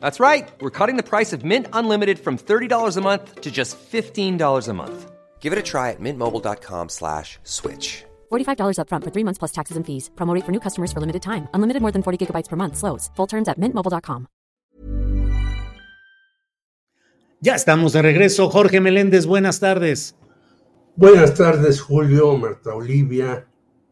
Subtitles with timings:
[0.00, 0.48] That's right.
[0.60, 4.72] We're cutting the price of Mint Unlimited from $30 a month to just $15 a
[4.74, 5.10] month.
[5.40, 8.04] Give it a try at mintmobile.com slash switch.
[8.30, 10.10] $45 upfront for three months plus taxes and fees.
[10.16, 11.48] Promote for new customers for limited time.
[11.54, 12.76] Unlimited more than 40 gigabytes per month.
[12.76, 13.10] Slows.
[13.16, 14.26] Full terms at mintmobile.com.
[17.40, 18.50] Ya estamos de regreso.
[18.50, 20.16] Jorge Meléndez, buenas tardes.
[20.96, 23.46] Buenas tardes, Julio, Marta Olivia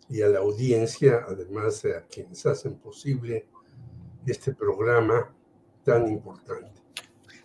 [0.09, 3.47] y a la audiencia, además de a quienes hacen posible
[4.27, 5.33] este programa
[5.87, 6.83] tan importante.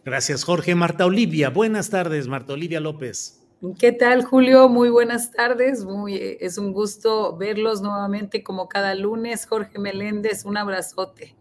[0.03, 0.73] Gracias, Jorge.
[0.75, 3.39] Marta Olivia, buenas tardes, Marta Olivia López.
[3.78, 4.67] ¿Qué tal, Julio?
[4.67, 5.86] Muy buenas tardes.
[5.86, 9.45] Muy, es un gusto verlos nuevamente como cada lunes.
[9.45, 11.36] Jorge Meléndez, un abrazote.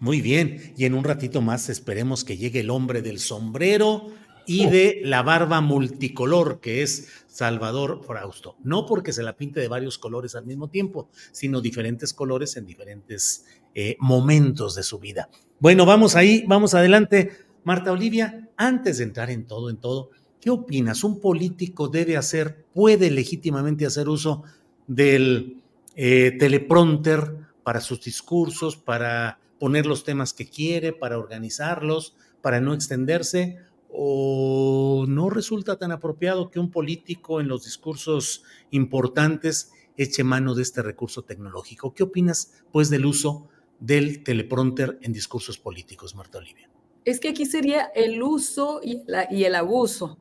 [0.00, 4.10] Muy bien, y en un ratito más esperemos que llegue el hombre del sombrero
[4.46, 8.56] y de la barba multicolor, que es Salvador Frausto.
[8.62, 12.66] No porque se la pinte de varios colores al mismo tiempo, sino diferentes colores en
[12.66, 15.30] diferentes eh, momentos de su vida.
[15.58, 17.30] Bueno, vamos ahí, vamos adelante.
[17.64, 21.02] Marta Olivia, antes de entrar en todo, en todo, ¿qué opinas?
[21.02, 24.42] ¿Un político debe hacer, puede legítimamente hacer uso
[24.86, 25.62] del
[25.94, 32.74] eh, teleprompter para sus discursos, para poner los temas que quiere, para organizarlos, para no
[32.74, 33.56] extenderse?
[33.88, 38.42] ¿O no resulta tan apropiado que un político en los discursos
[38.72, 41.94] importantes eche mano de este recurso tecnológico?
[41.94, 43.48] ¿Qué opinas, pues, del uso
[43.80, 46.70] del teleprompter en discursos políticos, Marta Olivia?
[47.04, 50.18] Es que aquí sería el uso y, la, y el abuso.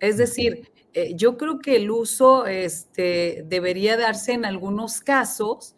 [0.00, 5.74] Es decir, eh, yo creo que el uso este, debería darse en algunos casos,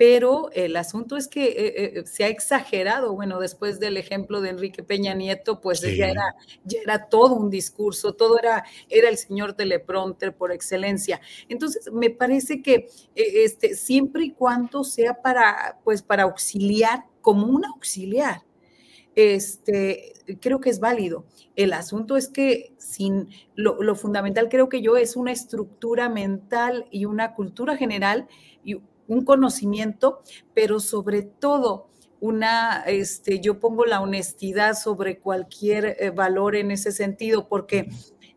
[0.00, 3.12] pero el asunto es que eh, eh, se ha exagerado.
[3.12, 5.94] Bueno, después del ejemplo de Enrique Peña Nieto, pues sí.
[5.94, 11.20] ya, era, ya era todo un discurso, todo era, era el señor teleprompter por excelencia.
[11.50, 17.48] Entonces, me parece que eh, este, siempre y cuando sea para, pues, para auxiliar, como
[17.48, 18.40] un auxiliar,
[19.14, 21.26] este, creo que es válido.
[21.56, 26.86] El asunto es que sin lo, lo, fundamental creo que yo es una estructura mental
[26.90, 28.28] y una cultura general
[29.10, 30.22] un conocimiento,
[30.54, 31.88] pero sobre todo
[32.20, 37.88] una, este, yo pongo la honestidad sobre cualquier eh, valor en ese sentido, porque,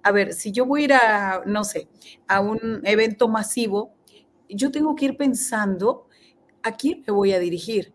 [0.02, 1.90] a ver, si yo voy a ir a, no sé,
[2.28, 3.94] a un evento masivo,
[4.50, 6.08] yo tengo que ir pensando
[6.64, 7.94] a quién me voy a dirigir,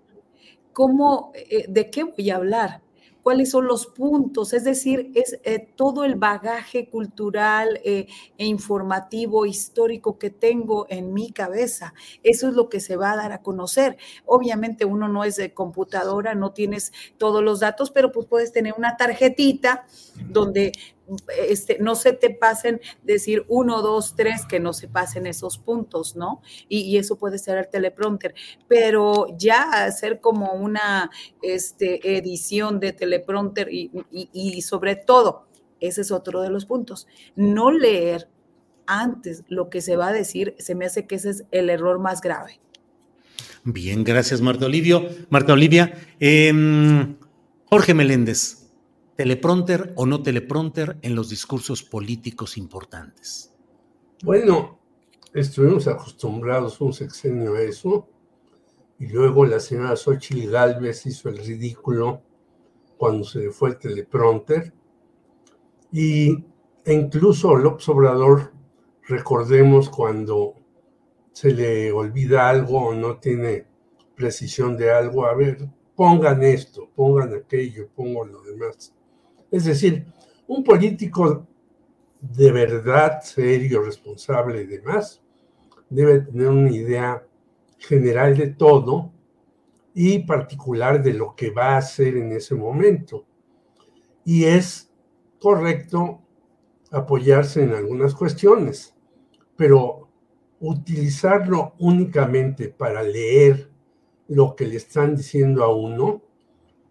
[0.72, 2.82] cómo, eh, de qué voy a hablar,
[3.22, 8.06] cuáles son los puntos, es decir, es eh, todo el bagaje cultural eh,
[8.36, 11.94] e informativo, histórico que tengo en mi cabeza.
[12.22, 13.96] Eso es lo que se va a dar a conocer.
[14.24, 18.74] Obviamente uno no es de computadora, no tienes todos los datos, pero pues puedes tener
[18.76, 19.86] una tarjetita
[20.28, 20.72] donde
[21.48, 26.16] este, no se te pasen decir uno, dos, tres, que no se pasen esos puntos,
[26.16, 26.42] ¿no?
[26.68, 28.34] Y, eso puede ser el teleprompter,
[28.66, 31.10] pero ya hacer como una
[31.42, 35.46] este, edición de teleprompter y, y, sobre todo,
[35.80, 38.28] ese es otro de los puntos, no leer
[38.86, 42.00] antes lo que se va a decir, se me hace que ese es el error
[42.00, 42.60] más grave.
[43.64, 45.08] Bien, gracias Marta Olivio.
[45.28, 46.52] Marta Olivia, eh,
[47.66, 48.57] Jorge Meléndez,
[49.18, 53.52] teleprompter o no teleprompter en los discursos políticos importantes?
[54.22, 54.78] Bueno,
[55.34, 58.08] estuvimos acostumbrados un sexenio a eso,
[59.00, 62.22] y luego la señora Xochitl Galvez hizo el ridículo
[62.96, 64.72] cuando se le fue el teleprompter,
[65.90, 66.44] y
[66.84, 68.52] e incluso López Obrador,
[69.08, 70.54] recordemos cuando
[71.32, 73.66] se le olvida algo o no tiene
[74.14, 78.94] precisión de algo, a ver, pongan esto, pongan aquello, pongan lo demás.
[79.50, 80.06] Es decir,
[80.46, 81.46] un político
[82.20, 85.22] de verdad serio, responsable y demás,
[85.88, 87.26] debe tener una idea
[87.78, 89.12] general de todo
[89.94, 93.24] y particular de lo que va a hacer en ese momento.
[94.24, 94.90] Y es
[95.40, 96.20] correcto
[96.90, 98.94] apoyarse en algunas cuestiones,
[99.56, 100.08] pero
[100.60, 103.70] utilizarlo únicamente para leer
[104.26, 106.22] lo que le están diciendo a uno,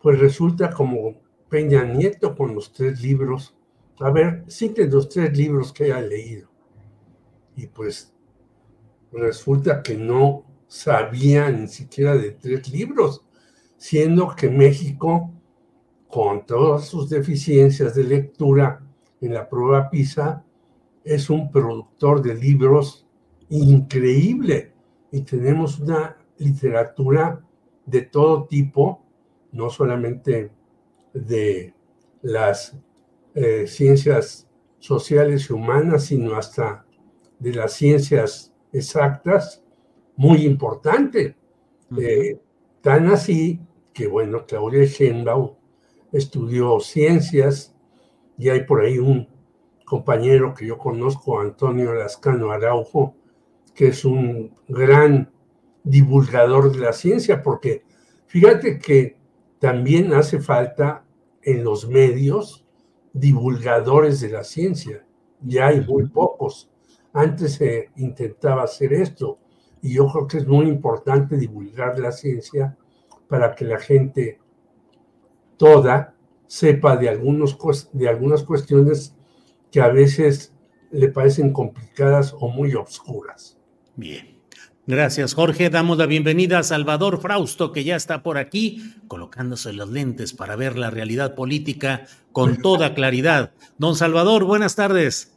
[0.02, 3.56] pues resulta como Peña Nieto con los tres libros.
[4.00, 6.50] A ver, citen los tres libros que haya leído.
[7.56, 8.14] Y pues
[9.12, 13.24] resulta que no sabía ni siquiera de tres libros,
[13.78, 15.32] siendo que México,
[16.08, 18.82] con todas sus deficiencias de lectura
[19.22, 20.44] en la prueba PISA,
[21.04, 23.08] es un productor de libros
[23.50, 24.74] increíble
[25.12, 27.42] y tenemos una literatura
[27.86, 29.02] de todo tipo,
[29.54, 30.52] no solamente
[31.26, 31.74] de
[32.22, 32.78] las
[33.36, 34.48] eh, ciencias
[34.80, 36.86] sociales y humanas, sino hasta
[37.40, 39.64] de las ciencias exactas,
[40.16, 41.36] muy importante.
[41.98, 42.40] Eh,
[42.82, 43.60] tan así
[43.94, 45.52] que, bueno, Claudia Sheinbaum
[46.12, 47.76] estudió ciencias
[48.38, 49.28] y hay por ahí un
[49.86, 53.16] compañero que yo conozco, Antonio Lascano Araujo,
[53.74, 55.32] que es un gran
[55.84, 57.84] divulgador de la ciencia, porque
[58.26, 59.18] fíjate que
[59.60, 61.06] también hace falta
[61.48, 62.66] en los medios
[63.14, 65.06] divulgadores de la ciencia.
[65.42, 66.70] Ya hay muy pocos.
[67.14, 69.40] Antes se intentaba hacer esto
[69.82, 72.78] y yo creo que es muy importante divulgar la ciencia
[73.30, 74.42] para que la gente
[75.56, 76.16] toda
[76.48, 77.58] sepa de, algunos,
[77.94, 79.16] de algunas cuestiones
[79.72, 80.54] que a veces
[80.92, 83.58] le parecen complicadas o muy obscuras.
[83.96, 84.37] Bien.
[84.88, 85.70] Gracias, Jorge.
[85.70, 90.56] Damos la bienvenida a Salvador Frausto, que ya está por aquí, colocándose los lentes para
[90.56, 93.52] ver la realidad política con toda claridad.
[93.78, 95.34] Don Salvador, buenas tardes.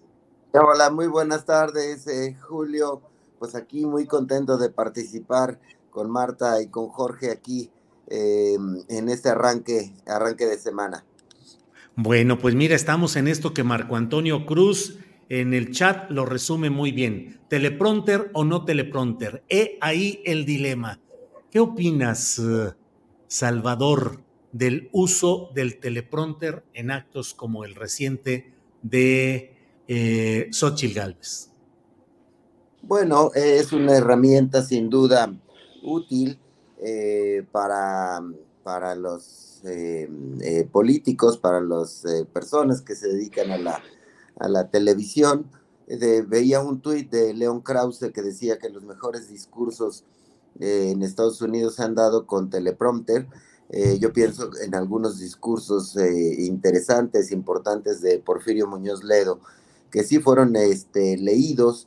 [0.53, 3.03] Hola, muy buenas tardes, eh, Julio.
[3.41, 5.59] Pues aquí muy contento de participar
[5.91, 7.73] con Marta y con Jorge aquí
[8.07, 8.57] eh,
[8.89, 11.05] en este arranque, arranque de semana.
[11.97, 14.97] Bueno, pues mira, estamos en esto que Marco Antonio Cruz
[15.31, 17.41] en el chat lo resume muy bien.
[17.49, 19.45] ¿Teleprompter o no teleprompter?
[19.49, 21.01] He ahí el dilema.
[21.51, 22.73] ¿Qué opinas, eh,
[23.29, 24.23] Salvador,
[24.53, 29.55] del uso del teleprompter en actos como el reciente de
[29.87, 31.53] eh, Xochitl Galvez?
[32.83, 35.33] Bueno, es una herramienta sin duda
[35.85, 36.41] útil
[36.83, 38.21] eh, para,
[38.65, 40.09] para los eh,
[40.73, 43.81] políticos, para las personas que se dedican a la
[44.41, 45.47] a la televisión.
[46.27, 50.05] veía un tuit de Leon Krause que decía que los mejores discursos
[50.59, 53.27] eh, en Estados Unidos se han dado con teleprompter.
[53.71, 59.41] Eh, yo pienso en algunos discursos eh, interesantes, importantes de Porfirio Muñoz Ledo,
[59.91, 61.87] que sí fueron este, leídos,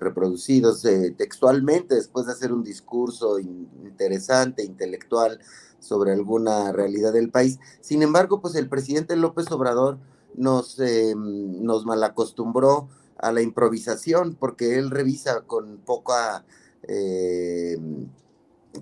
[0.00, 0.86] reproducidos
[1.18, 5.38] textualmente después de hacer un discurso interesante, intelectual
[5.80, 7.58] sobre alguna realidad del país.
[7.82, 9.98] Sin embargo, pues el presidente López Obrador
[10.34, 12.88] nos, eh, nos malacostumbró
[13.18, 16.44] a la improvisación porque él revisa con poca
[16.88, 17.78] eh,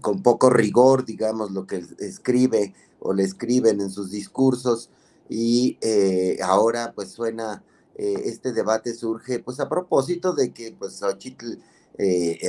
[0.00, 4.91] con poco rigor, digamos, lo que escribe o le escriben en sus discursos.
[5.29, 7.62] Y eh, ahora pues suena,
[7.97, 11.59] este debate surge pues a propósito de que pues Xochitl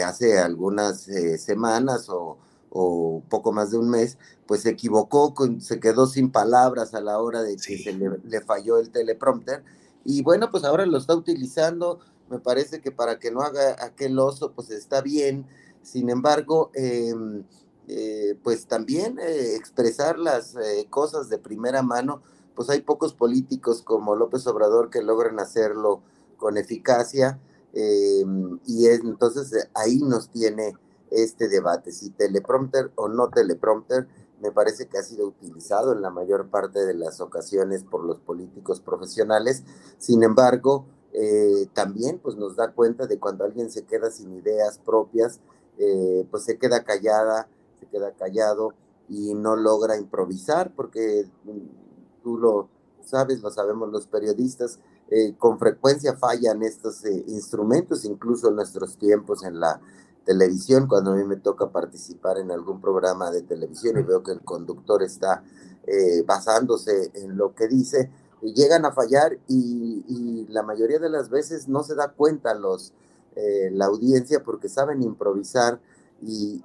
[0.06, 1.08] hace algunas
[1.40, 2.38] semanas o,
[2.72, 7.20] o poco más de un mes, pues se equivocó, se quedó sin palabras a la
[7.20, 9.64] hora de que se le, falló el teleprompter.
[10.06, 12.00] Y bueno, pues ahora lo está utilizando,
[12.30, 15.46] me parece que para que no haga aquel oso, pues está bien.
[15.82, 17.44] Sin embargo, em,
[17.88, 22.22] eh, pues también eh, expresar las eh, cosas de primera mano,
[22.56, 26.02] pues hay pocos políticos como López Obrador que logran hacerlo
[26.38, 27.40] con eficacia.
[27.74, 30.76] Em, y entonces ahí nos tiene
[31.12, 34.08] este debate, si teleprompter o no teleprompter,
[34.42, 38.20] me parece que ha sido utilizado en la mayor parte de las ocasiones por los
[38.20, 39.64] políticos profesionales.
[39.98, 44.80] Sin embargo, eh, también pues nos da cuenta de cuando alguien se queda sin ideas
[44.80, 45.40] propias,
[45.78, 47.50] eh, pues se queda callada,
[47.80, 48.74] se queda callado
[49.10, 52.70] y no logra improvisar, porque mm, tú lo
[53.04, 59.44] sabes, lo sabemos los periodistas, eh, con frecuencia fallan estos instrumentos, incluso en nuestros tiempos
[59.44, 59.82] en la
[60.30, 64.32] televisión, cuando a mí me toca participar en algún programa de televisión y veo que
[64.32, 65.44] el conductor está
[65.88, 68.12] eh, basándose en lo que dice,
[68.44, 72.94] y llegan a fallar y, la mayoría de las veces no se da cuenta los,
[73.36, 75.80] eh, la audiencia porque saben improvisar
[76.22, 76.62] y,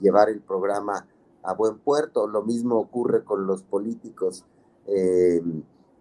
[0.00, 1.06] llevar el programa
[1.44, 2.26] a buen puerto.
[2.26, 4.44] Lo mismo ocurre con los políticos.
[4.86, 5.42] Eh,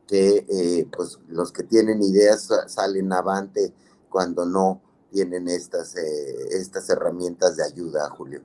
[0.07, 3.73] que pues los que tienen ideas salen avante
[4.07, 4.81] cuando no
[5.15, 8.41] tienen estas, eh, estas herramientas de ayuda, Julio.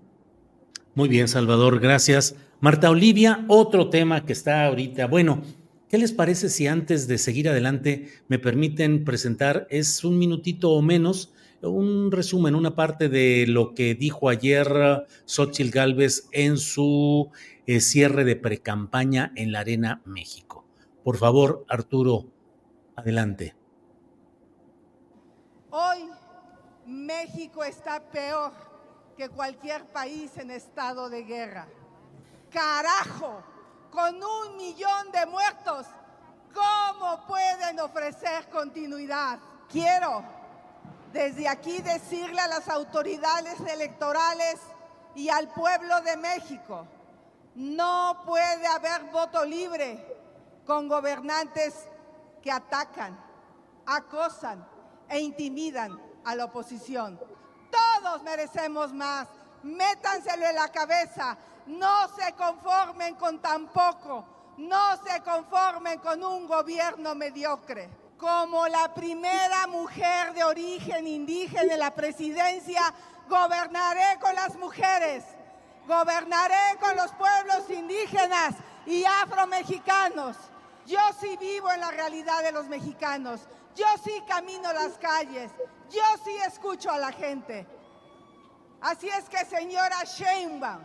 [0.95, 2.37] Muy bien, Salvador, gracias.
[2.61, 5.43] Marta Olivia, otro tema que está ahorita, bueno,
[5.89, 10.83] ¿Qué les parece si antes de seguir adelante me permiten presentar, es un minutito o
[10.83, 14.69] menos, un resumen, una parte de lo que dijo ayer
[15.25, 17.33] Xochitl Galvez en su
[17.67, 20.65] eh, cierre de precampaña en la Arena México?
[21.03, 22.27] Por favor, Arturo,
[22.95, 23.57] adelante.
[25.71, 26.20] Hoy
[27.11, 28.53] México está peor
[29.17, 31.67] que cualquier país en estado de guerra.
[32.53, 33.43] Carajo,
[33.91, 35.87] con un millón de muertos,
[36.55, 39.41] ¿cómo pueden ofrecer continuidad?
[39.69, 40.23] Quiero
[41.13, 44.61] desde aquí decirle a las autoridades electorales
[45.17, 46.87] y al pueblo de México,
[47.57, 49.89] no puede haber voto libre
[50.65, 51.75] con gobernantes
[52.41, 53.19] que atacan,
[53.85, 54.65] acosan
[55.09, 57.19] e intimidan a la oposición.
[57.71, 59.29] Todos merecemos más.
[59.63, 61.37] Métanselo en la cabeza.
[61.67, 64.25] No se conformen con tan poco.
[64.59, 67.89] No se conformen con un gobierno mediocre.
[68.19, 72.83] Como la primera mujer de origen indígena en la presidencia,
[73.29, 75.25] gobernaré con las mujeres.
[75.87, 80.37] Gobernaré con los pueblos indígenas y afromexicanos.
[80.87, 83.41] Yo sí vivo en la realidad de los mexicanos.
[83.77, 85.51] Yo sí camino las calles.
[85.91, 87.67] Yo sí escucho a la gente.
[88.81, 90.81] Así es que, señora Sheinbaum,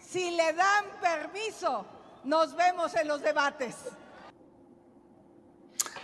[0.00, 1.86] si le dan permiso,
[2.24, 3.74] nos vemos en los debates.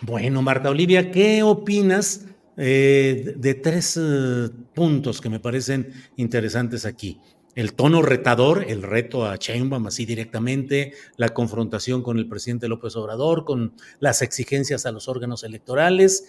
[0.01, 2.25] Bueno, Marta Olivia, ¿qué opinas
[2.57, 7.21] eh, de tres eh, puntos que me parecen interesantes aquí?
[7.59, 12.95] El tono retador, el reto a Sheinbaum así directamente, la confrontación con el presidente López
[12.95, 16.29] Obrador, con las exigencias a los órganos electorales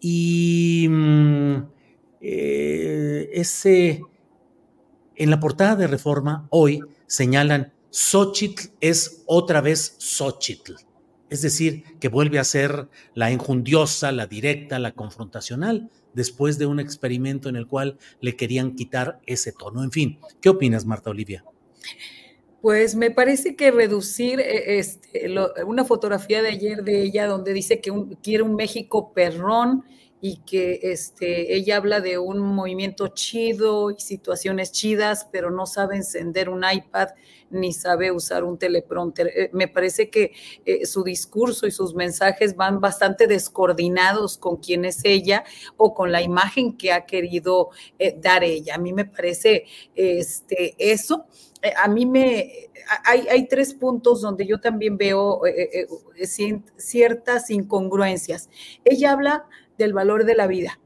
[0.00, 1.56] y mm,
[2.20, 4.02] eh, ese
[5.14, 10.74] en la portada de Reforma hoy señalan Xochitl es otra vez Xochitl.
[11.30, 16.80] Es decir, que vuelve a ser la enjundiosa, la directa, la confrontacional después de un
[16.80, 19.84] experimento en el cual le querían quitar ese tono.
[19.84, 21.44] En fin, ¿qué opinas, Marta Olivia?
[22.62, 25.28] Pues me parece que reducir eh, este,
[25.64, 27.92] una fotografía de ayer de ella donde dice que
[28.22, 29.84] quiere un México perrón
[30.20, 35.96] y que este, ella habla de un movimiento chido y situaciones chidas, pero no sabe
[35.96, 37.08] encender un iPad
[37.50, 39.28] ni sabe usar un teleprompter.
[39.28, 40.32] Eh, me parece que
[40.64, 45.44] eh, su discurso y sus mensajes van bastante descoordinados con quién es ella
[45.76, 48.74] o con la imagen que ha querido eh, dar ella.
[48.74, 51.26] A mí me parece este, eso.
[51.82, 52.68] A mí me,
[53.04, 55.40] hay, hay, tres puntos donde yo también veo
[56.76, 58.48] ciertas incongruencias.
[58.84, 59.46] Ella habla
[59.78, 60.78] del valor de la vida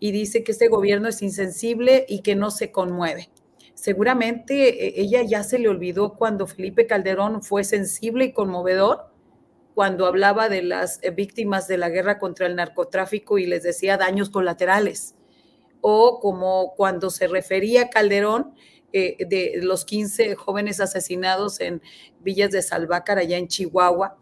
[0.00, 3.30] y dice que este gobierno es insensible y que no se conmueve.
[3.74, 9.12] Seguramente eh, ella ya se le olvidó cuando Felipe Calderón fue sensible y conmovedor,
[9.74, 13.96] cuando hablaba de las eh, víctimas de la guerra contra el narcotráfico y les decía
[13.96, 15.14] daños colaterales,
[15.80, 18.54] o como cuando se refería Calderón
[18.92, 21.80] eh, de los 15 jóvenes asesinados en
[22.20, 24.18] Villas de Salvácar, allá en Chihuahua,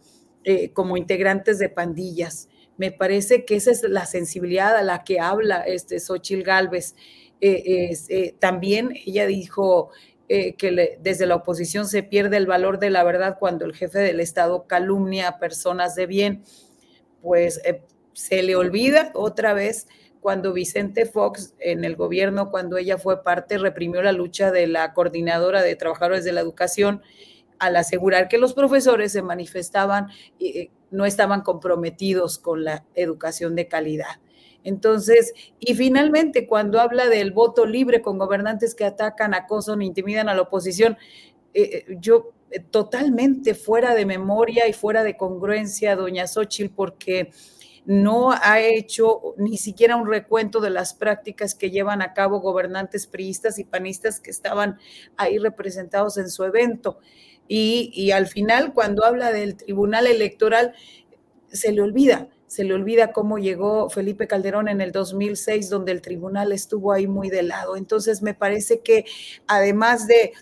[0.74, 2.48] como integrantes de pandillas.
[2.76, 6.94] Me parece que esa es la sensibilidad a la que habla este Xochil Gálvez.
[7.40, 9.90] Eh, eh, también ella dijo
[10.28, 13.98] eh, que desde la oposición se pierde el valor de la verdad cuando el jefe
[13.98, 16.44] del Estado calumnia a personas de bien.
[17.22, 17.60] Pues
[18.12, 19.88] se le olvida otra vez
[20.20, 24.92] cuando Vicente Fox en el gobierno, cuando ella fue parte, reprimió la lucha de la
[24.92, 27.02] coordinadora de trabajadores de la educación
[27.58, 33.68] al asegurar que los profesores se manifestaban y no estaban comprometidos con la educación de
[33.68, 34.20] calidad.
[34.64, 40.34] Entonces, y finalmente, cuando habla del voto libre con gobernantes que atacan, acosan, intimidan a
[40.34, 40.96] la oposición,
[41.54, 47.30] eh, eh, yo eh, totalmente fuera de memoria y fuera de congruencia, doña Xochitl, porque
[47.84, 53.06] no ha hecho ni siquiera un recuento de las prácticas que llevan a cabo gobernantes
[53.06, 54.78] priistas y panistas que estaban
[55.16, 56.98] ahí representados en su evento.
[57.48, 60.74] Y, al final, cuando habla del Tribunal Electoral,
[61.48, 66.02] se le olvida, se le olvida cómo llegó Felipe Calderón en el 2006, donde el
[66.02, 67.76] tribunal estuvo ahí muy de lado.
[67.76, 69.04] Entonces, me parece que
[69.46, 70.32] además de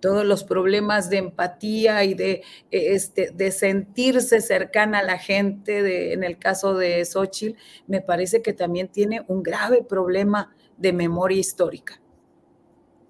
[0.00, 6.24] todos los problemas de empatía y de, este, de sentirse cercana a la gente, en
[6.24, 12.00] el caso de Xochitl, me parece que también tiene un grave problema de memoria histórica.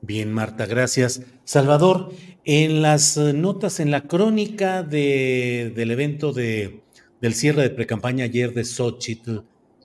[0.03, 1.23] Bien, Marta, gracias.
[1.45, 2.11] Salvador,
[2.53, 6.81] en las eh, notas, en la crónica de, del evento de,
[7.21, 9.43] del cierre de precampaña ayer de Xochitl,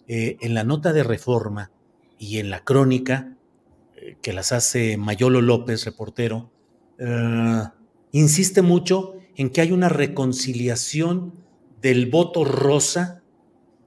[0.08, 1.70] eh, en la nota de reforma
[2.18, 3.38] y en la crónica
[3.96, 6.50] eh, que las hace Mayolo López, reportero,
[8.12, 11.34] insiste mucho en que hay una reconciliación
[11.82, 13.22] del voto rosa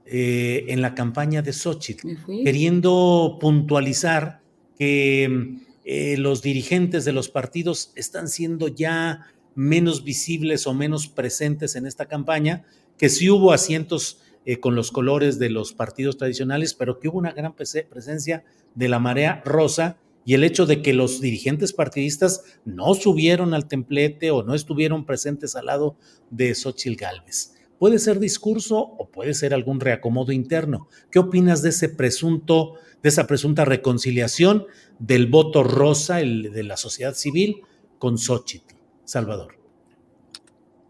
[0.05, 2.07] en la campaña de Xochitl,
[2.45, 4.41] queriendo puntualizar
[4.77, 5.59] que
[5.91, 9.21] eh, los dirigentes de los partidos están siendo ya
[9.55, 12.63] menos visibles o menos presentes en esta campaña,
[12.95, 17.17] que sí hubo asientos eh, con los colores de los partidos tradicionales, pero que hubo
[17.17, 18.43] una gran presencia
[18.75, 23.67] de la marea rosa y el hecho de que los dirigentes partidistas no subieron al
[23.67, 25.95] templete o no estuvieron presentes al lado
[26.29, 27.55] de Xochitl Gálvez.
[27.79, 30.87] Puede ser discurso o puede ser algún reacomodo interno.
[31.09, 34.65] ¿Qué opinas de ese presunto, de esa presunta reconciliación
[34.99, 37.61] del voto rosa, el de la sociedad civil,
[37.97, 38.75] con Xochitl,
[39.05, 39.59] Salvador?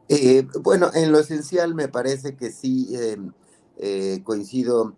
[0.08, 3.18] Eh, bueno, en lo esencial me parece que sí eh,
[3.78, 4.96] eh, coincido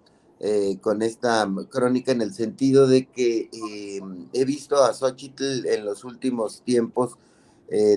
[0.82, 3.48] con esta crónica en el sentido de que
[4.34, 7.20] he visto a Xochitl en los últimos tiempos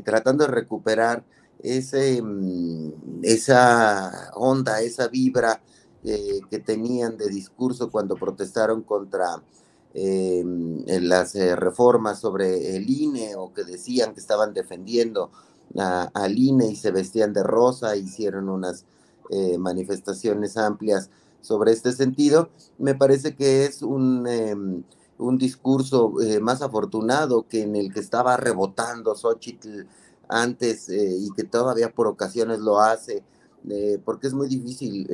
[0.04, 1.24] tratando de recuperar
[1.62, 5.62] ese, mm, esa onda, esa vibra
[6.04, 9.42] que tenían de discurso cuando protestaron contra
[9.94, 15.30] las reformas sobre el INE o que decían que estaban defendiendo
[15.76, 18.84] al INE y se vestían de rosa, hicieron unas
[19.58, 22.48] manifestaciones amplias sobre este sentido.
[22.78, 24.82] Me parece que es un, em,
[25.18, 29.86] un discurso eh, más afortunado que en el que estaba rebotando Xochitl
[30.28, 33.22] antes eh, y que todavía por ocasiones lo hace,
[33.68, 35.06] eh, porque es muy difícil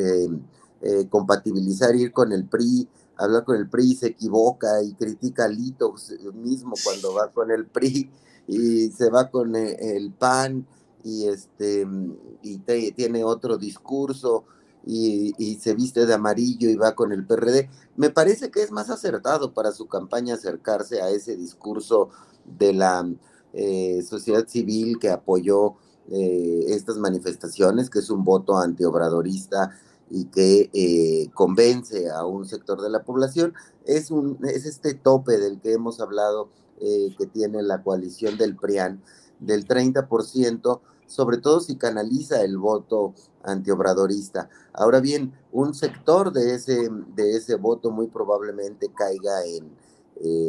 [0.80, 5.48] em, compatibilizar, ir con el PRI, hablar con el PRI, se equivoca y critica a
[5.48, 5.94] Lito
[6.34, 8.10] mismo cuando va con el PRI
[8.46, 10.66] y se va con el PAN
[11.04, 11.86] y, este,
[12.42, 12.58] y
[12.92, 14.44] tiene otro discurso
[14.86, 17.68] y, se viste de amarillo y va con el PRD.
[17.96, 22.10] Me parece que es más acertado para su campaña acercarse a ese discurso
[22.44, 23.08] de la
[23.52, 25.74] eh, sociedad civil que apoyó
[26.10, 29.70] eh, estas manifestaciones, que es un voto antiobradorista
[30.10, 33.54] y que eh, convence a un sector de la población.
[33.86, 36.48] Es, un, es este tope del que hemos hablado
[37.18, 39.02] que tiene la coalición del PRIAN,
[39.38, 40.80] del 30%,
[41.10, 44.48] sobre todo si canaliza el voto antiobradorista.
[44.72, 49.90] Ahora bien, un sector de ese, de ese voto muy probablemente caiga en,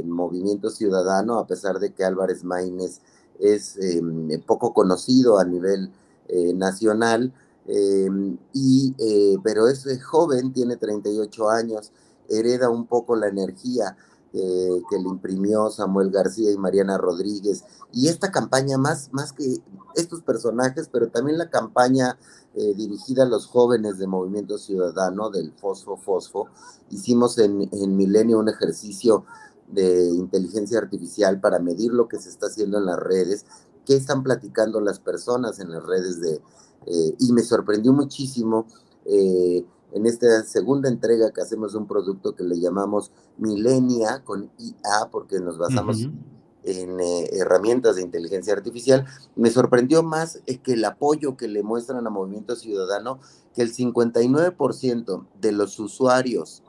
[0.03, 2.99] Movimiento Ciudadano, a pesar de que Álvarez Maínez
[3.39, 5.93] es em, poco conocido a nivel
[6.27, 7.33] eh, nacional,
[7.67, 11.91] em, y, eh, pero es joven, tiene 38 años,
[12.30, 13.97] hereda un poco la energía
[14.34, 17.65] eh, que le imprimió Samuel García y Mariana Rodríguez.
[17.91, 19.58] Y esta campaña, más, más que
[19.95, 22.17] estos personajes, pero también la campaña
[22.56, 26.47] eh, dirigida a los jóvenes de Movimiento Ciudadano del Fosfo Fosfo,
[26.89, 29.26] hicimos en, en Milenio un ejercicio
[29.67, 33.45] de inteligencia artificial para medir lo que se está haciendo en las redes,
[33.86, 36.41] qué están platicando las personas en las redes de...
[36.85, 38.67] Eh, y me sorprendió muchísimo
[39.93, 45.39] en esta segunda entrega que hacemos un producto que le llamamos Milenia con IA, porque
[45.39, 46.07] nos basamos
[46.63, 52.05] en eh, herramientas de inteligencia artificial, me sorprendió más que el apoyo que le muestran
[52.05, 53.19] a Movimiento Ciudadano,
[53.55, 56.63] que el 59% de los usuarios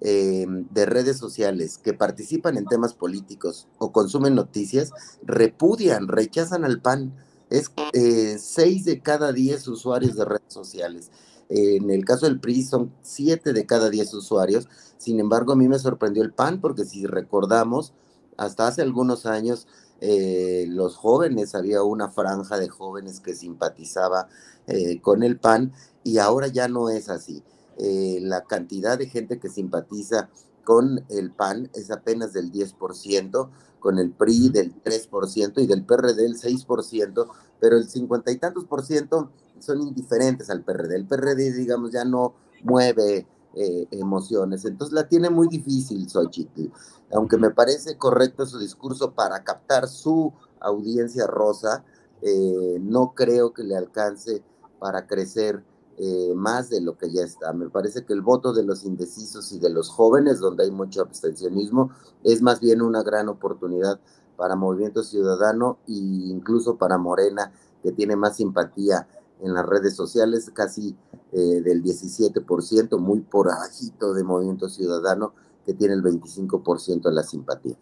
[0.00, 4.92] em, de redes sociales que participan en temas políticos o consumen noticias
[5.24, 7.14] repudian, rechazan al PAN.
[7.50, 11.10] Es eh, 6 de cada 10 usuarios de redes sociales.
[11.50, 14.68] En el caso del PRI son 7 de cada 10 usuarios.
[14.98, 17.94] Sin embargo, a mí me sorprendió el PAN porque si recordamos,
[18.36, 19.66] hasta hace algunos años
[20.00, 24.28] eh, los jóvenes, había una franja de jóvenes que simpatizaba
[24.66, 25.72] eh, con el PAN
[26.04, 27.42] y ahora ya no es así.
[27.78, 30.28] Eh, la cantidad de gente que simpatiza
[30.68, 33.48] con el PAN es apenas del 10%,
[33.80, 37.26] con el PRI del 3% y del PRD del 6%,
[37.58, 40.94] pero el cincuenta y tantos por ciento son indiferentes al PRD.
[40.94, 44.66] El PRD, digamos, ya no mueve eh, emociones.
[44.66, 46.70] Entonces la tiene muy difícil Xochitl.
[47.14, 51.82] Aunque me parece correcto su discurso para captar su audiencia rosa,
[52.20, 54.42] eh, no creo que le alcance
[54.78, 55.64] para crecer
[56.00, 57.52] eh, más de lo que ya está.
[57.52, 61.02] Me parece que el voto de los indecisos y de los jóvenes, donde hay mucho
[61.02, 61.90] abstencionismo,
[62.22, 63.98] es más bien una gran oportunidad
[64.36, 69.08] para Movimiento Ciudadano e incluso para Morena, que tiene más simpatía
[69.42, 70.96] en las redes sociales, casi
[71.32, 75.34] eh, del 17%, muy por bajito de Movimiento Ciudadano,
[75.66, 77.76] que tiene el 25% de la simpatía.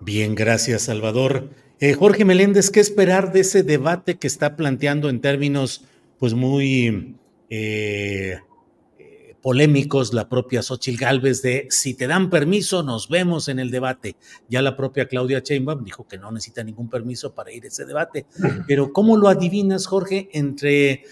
[0.00, 1.50] Bien, gracias, Salvador.
[1.80, 5.84] Eh, Jorge Meléndez, ¿qué esperar de ese debate que está planteando en términos,
[6.20, 7.16] pues, muy
[7.48, 8.38] eh,
[9.40, 14.16] polémicos, la propia Xochil Gálvez, de si te dan permiso, nos vemos en el debate.
[14.48, 17.86] Ya la propia Claudia Sheinbaum dijo que no necesita ningún permiso para ir a ese
[17.86, 18.26] debate.
[18.66, 21.04] Pero ¿cómo lo adivinas, Jorge, entre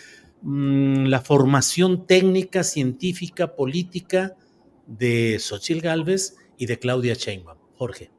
[0.43, 4.37] mmm, la formación técnica, científica, política
[4.87, 7.59] de Xochil Gálvez y de Claudia Sheinbaum?
[7.77, 8.11] Jorge.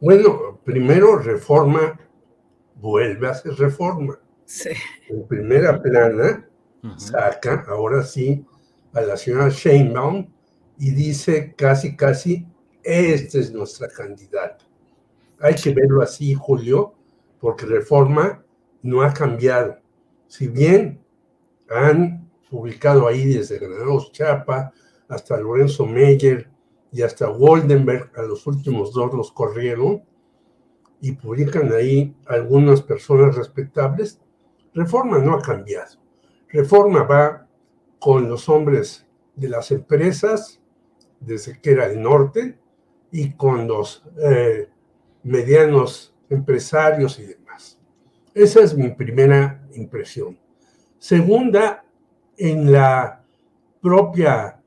[0.00, 2.00] Bueno, primero reforma,
[2.74, 4.18] vuelve a hacer reforma.
[4.52, 4.68] Sí.
[5.08, 6.46] En primera plana,
[6.82, 6.98] uh -huh.
[6.98, 8.44] saca, ahora sí,
[8.92, 10.28] a la señora Sheinbaum
[10.78, 12.46] y dice casi, casi,
[12.82, 14.62] esta es nuestra candidata.
[15.40, 16.92] Hay que verlo así, Julio,
[17.40, 18.44] porque Reforma
[18.82, 19.78] no ha cambiado.
[20.26, 21.02] Si bien
[21.70, 24.70] han publicado ahí desde Granados Chapa
[25.08, 26.50] hasta Lorenzo Meyer
[26.92, 30.02] y hasta Woldenberg, a los últimos dos los corrieron,
[31.00, 34.20] y publican ahí algunas personas respetables,
[34.74, 35.98] Reforma no ha cambiado.
[36.48, 37.46] Reforma va
[37.98, 40.60] con los hombres de las empresas,
[41.20, 42.58] desde que era el norte,
[43.10, 44.68] y con los eh,
[45.22, 47.78] medianos empresarios y demás.
[48.34, 50.38] Esa es mi primera impresión.
[50.98, 51.84] Segunda,
[52.36, 53.22] en la
[53.80, 54.60] propia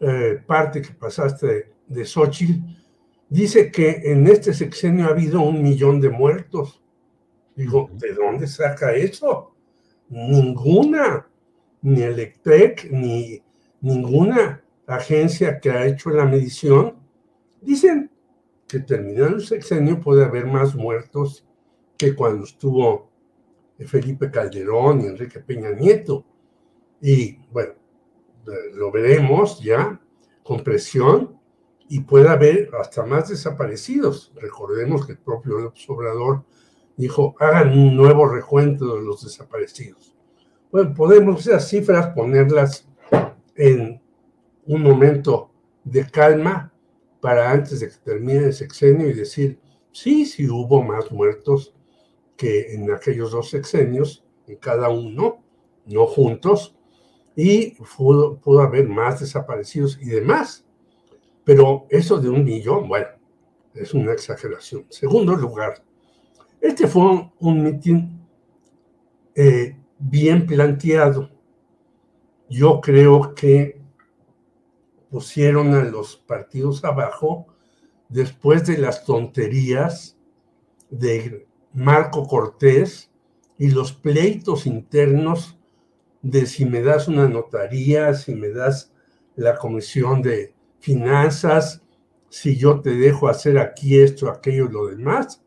[0.00, 2.60] eh, parte que pasaste de, Xochitl,
[3.28, 6.81] dice que en este sexenio ha habido un millón de muertos.
[7.54, 9.54] Digo, ¿de dónde saca eso?
[10.08, 11.28] Ninguna,
[11.82, 13.42] ni Electrek, ni
[13.80, 16.96] ninguna agencia que ha hecho la medición,
[17.60, 18.10] dicen
[18.66, 21.46] que terminando el sexenio puede haber más muertos
[21.96, 23.10] que cuando estuvo
[23.86, 26.24] Felipe Calderón y Enrique Peña Nieto.
[27.00, 27.74] Y bueno,
[28.74, 30.00] lo veremos ya
[30.42, 31.38] con presión
[31.88, 34.32] y puede haber hasta más desaparecidos.
[34.36, 36.44] Recordemos que el propio López Obrador
[36.96, 40.14] dijo, hagan un nuevo recuento de los desaparecidos.
[40.70, 42.88] Bueno, podemos esas cifras ponerlas
[43.54, 44.00] en
[44.66, 45.50] un momento
[45.84, 46.72] de calma
[47.20, 49.58] para antes de que termine el sexenio y decir,
[49.90, 51.74] sí, sí hubo más muertos
[52.36, 55.42] que en aquellos dos sexenios, en cada uno,
[55.86, 56.74] no juntos,
[57.36, 60.64] y pudo, pudo haber más desaparecidos y demás.
[61.44, 63.08] Pero eso de un millón, bueno,
[63.74, 64.86] es una exageración.
[64.88, 65.82] Segundo lugar,
[66.62, 68.24] este fue un, mitin
[69.34, 71.28] eh, bien planteado.
[72.48, 73.82] Yo creo que
[75.10, 77.48] pusieron a los partidos abajo
[78.08, 80.16] después de las tonterías
[80.88, 83.10] de Marco Cortés
[83.58, 85.58] y los pleitos internos
[86.22, 88.92] de si me das una notaría, si me das
[89.34, 91.82] la comisión de finanzas,
[92.28, 95.41] si yo te dejo hacer aquí esto, aquello y lo demás,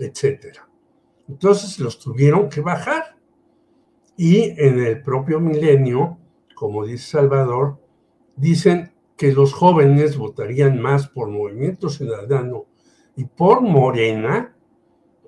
[0.00, 0.68] etcétera.
[1.28, 3.16] Entonces los tuvieron que bajar.
[4.16, 6.18] Y en el propio milenio,
[6.54, 7.78] como dice Salvador,
[8.36, 12.66] dicen que los jóvenes votarían más por Movimiento Ciudadano
[13.16, 14.56] y por Morena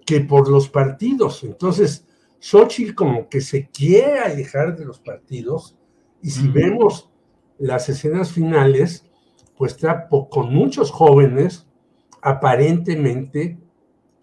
[0.07, 1.45] que por los partidos.
[1.45, 2.07] Entonces,
[2.39, 5.77] Xochitl como que se quiere alejar de los partidos
[6.23, 6.53] y si mm.
[6.53, 7.11] vemos
[7.59, 9.05] las escenas finales,
[9.57, 11.67] pues está con muchos jóvenes
[12.23, 13.59] aparentemente,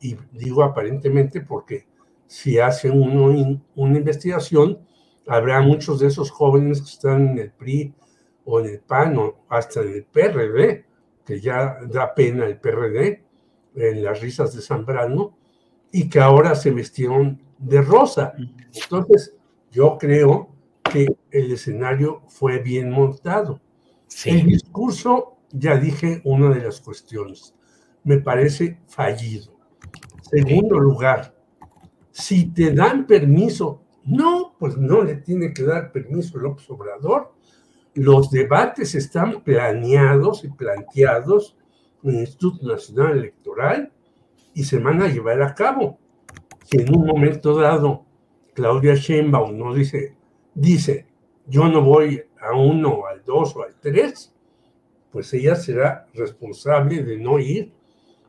[0.05, 1.85] y digo aparentemente porque
[2.27, 4.79] si hace uno una investigación,
[5.27, 7.93] habrá muchos de esos jóvenes que están en el PRI
[8.45, 10.85] o en el PAN o hasta en el PRD,
[11.25, 13.23] que ya da pena el PRD,
[13.75, 15.37] en las risas de Zambrano,
[15.91, 18.33] y que ahora se vestieron de rosa.
[18.73, 19.35] Entonces,
[19.71, 20.49] yo creo
[20.91, 23.59] que el escenario fue bien montado.
[24.07, 24.29] Sí.
[24.29, 27.55] El discurso, ya dije una de las cuestiones,
[28.03, 29.54] me parece fallido.
[30.29, 31.35] Segundo lugar,
[32.11, 37.33] si te dan permiso, no, pues no le tiene que dar permiso López Obrador.
[37.93, 41.55] Los debates están planeados y planteados
[42.03, 43.91] en el Instituto Nacional Electoral
[44.53, 45.99] y se van a llevar a cabo.
[46.63, 48.05] Si en un momento dado
[48.53, 50.15] Claudia Sheinbaum no dice,
[50.55, 51.05] dice,
[51.45, 54.33] yo no voy a uno, al dos o al tres,
[55.11, 57.71] pues ella será responsable de no ir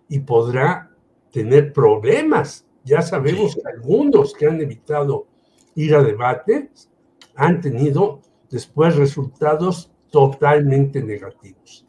[0.08, 0.90] y podrá
[1.36, 2.66] tener problemas.
[2.82, 5.26] Ya sabemos que algunos que han evitado
[5.74, 6.88] ir a debates
[7.34, 11.86] han tenido después resultados totalmente negativos.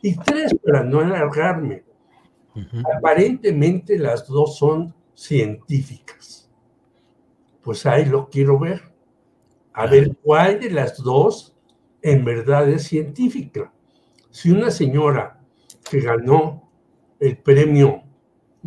[0.00, 1.84] Y tres, para no alargarme,
[2.54, 2.96] uh -huh.
[2.96, 6.50] aparentemente las dos son científicas.
[7.60, 8.80] Pues ahí lo quiero ver.
[9.74, 11.54] A ver cuál de las dos
[12.00, 13.70] en verdad es científica.
[14.30, 15.38] Si una señora
[15.90, 16.70] que ganó
[17.20, 18.05] el premio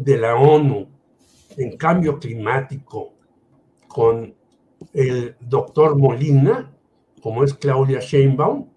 [0.04, 0.88] de la ONU
[1.58, 3.14] en cambio climático
[3.88, 4.34] con
[4.94, 6.72] el doctor Molina
[7.22, 8.68] como es Claudia Sheinbaum,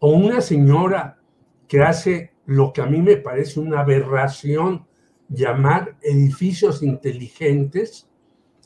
[0.00, 1.18] o una señora
[1.68, 4.86] que hace lo que a mí me parece una aberración
[5.28, 8.08] llamar edificios inteligentes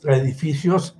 [0.05, 0.97] a edificios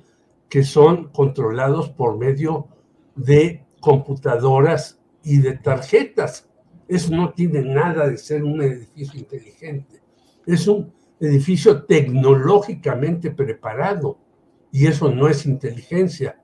[0.47, 2.67] que son controlados por medio
[3.15, 6.47] de computadoras y de tarjetas.
[6.87, 10.01] Eso no tiene nada de ser un edificio inteligente.
[10.45, 14.17] Es un edificio tecnológicamente preparado
[14.71, 16.39] y eso no es inteligencia.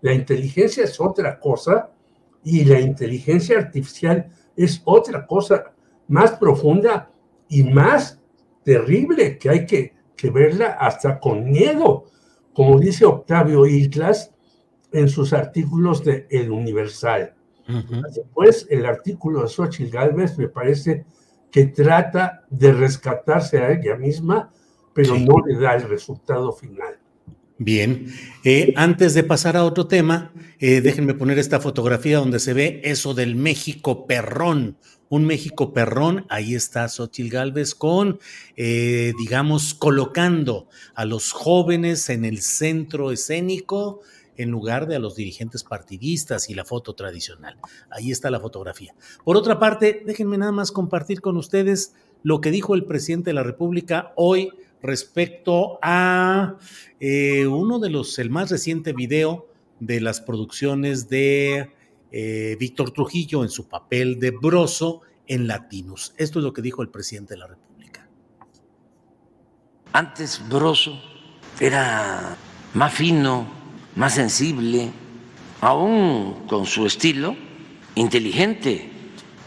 [0.00, 1.90] La inteligencia es otra cosa
[2.44, 5.72] y la inteligencia artificial es otra cosa
[6.08, 7.10] más profunda
[7.48, 8.20] y más
[8.64, 12.04] terrible que hay que, verla hasta con miedo,
[12.52, 14.30] como dice Octavio Islas
[14.92, 17.34] en sus artículos de El Universal.
[18.14, 21.06] Después, el artículo de Xochitl Galvez me parece
[21.50, 24.52] que trata de rescatarse a ella misma,
[24.92, 26.98] pero no le da el resultado final.
[27.58, 28.06] Bien,
[28.42, 32.80] eh, antes de pasar a otro tema, eh, déjenme poner esta fotografía donde se ve
[32.84, 34.78] eso del México perrón,
[35.10, 38.18] un México perrón, ahí está Xochitl Galvez con,
[38.56, 44.00] eh, digamos, colocando a los jóvenes en el centro escénico
[44.42, 47.58] en lugar de a los dirigentes partidistas y la foto tradicional.
[47.90, 48.94] Ahí está la fotografía.
[49.24, 53.34] Por otra parte, déjenme nada más compartir con ustedes lo que dijo el presidente de
[53.34, 54.50] la República hoy
[54.82, 56.56] respecto a
[57.00, 59.46] eh, uno de los, el más reciente video
[59.78, 61.70] de las producciones de
[62.12, 66.14] eh, Víctor Trujillo en su papel de Broso en Latinos.
[66.16, 68.08] Esto es lo que dijo el presidente de la República.
[69.92, 70.98] Antes Broso
[71.60, 72.36] era
[72.74, 73.59] más fino,
[74.00, 74.90] más sensible,
[75.60, 77.36] aún con su estilo
[77.96, 78.90] inteligente,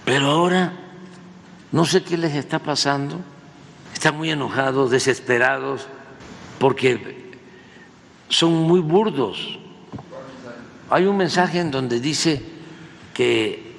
[0.05, 0.71] pero ahora
[1.71, 3.19] no sé qué les está pasando
[3.91, 5.87] están muy enojados, desesperados,
[6.59, 7.31] porque
[8.29, 9.57] son muy burdos.
[10.91, 12.39] Hay un mensaje en donde dice
[13.11, 13.73] que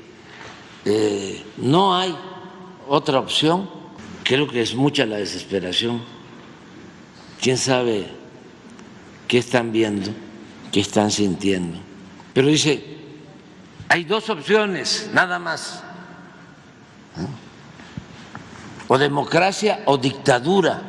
[0.84, 2.16] eh, no hay
[2.88, 3.70] otra opción.
[4.24, 6.02] Creo que es mucha la desesperación.
[7.40, 8.08] ¿Quién sabe
[9.28, 10.10] qué están viendo,
[10.74, 11.78] qué están sintiendo?
[12.32, 12.82] Pero dice,
[13.88, 15.84] hay dos opciones, nada más
[18.88, 20.82] o democracia o dictadura.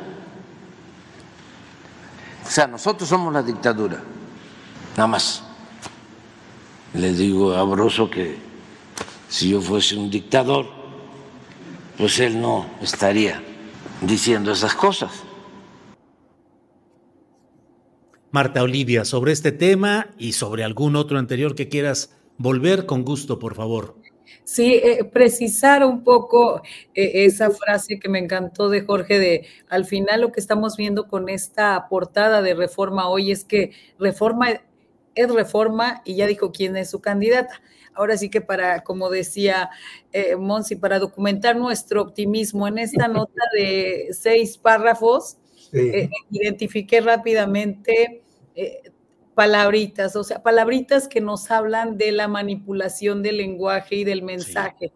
[2.44, 4.02] O sea, nosotros somos la dictadura,
[4.96, 5.44] nada más.
[6.92, 8.40] Le digo a Broso que
[9.28, 10.66] si yo fuese un dictador,
[11.96, 13.40] pues él no estaría
[14.00, 15.25] diciendo esas cosas.
[18.36, 23.38] Marta Olivia, sobre este tema y sobre algún otro anterior que quieras volver, con gusto,
[23.38, 23.96] por favor.
[24.44, 26.60] Sí, eh, precisar un poco
[26.94, 31.08] eh, esa frase que me encantó de Jorge de al final lo que estamos viendo
[31.08, 34.48] con esta portada de reforma hoy es que reforma
[35.14, 37.62] es reforma y ya dijo quién es su candidata.
[37.94, 39.70] Ahora sí que para, como decía
[40.12, 45.38] eh, Monsi, para documentar nuestro optimismo en esta nota de seis párrafos,
[46.30, 48.24] identifiqué rápidamente
[49.34, 54.92] palabritas, o sea, palabritas que nos hablan de la manipulación del lenguaje y del mensaje.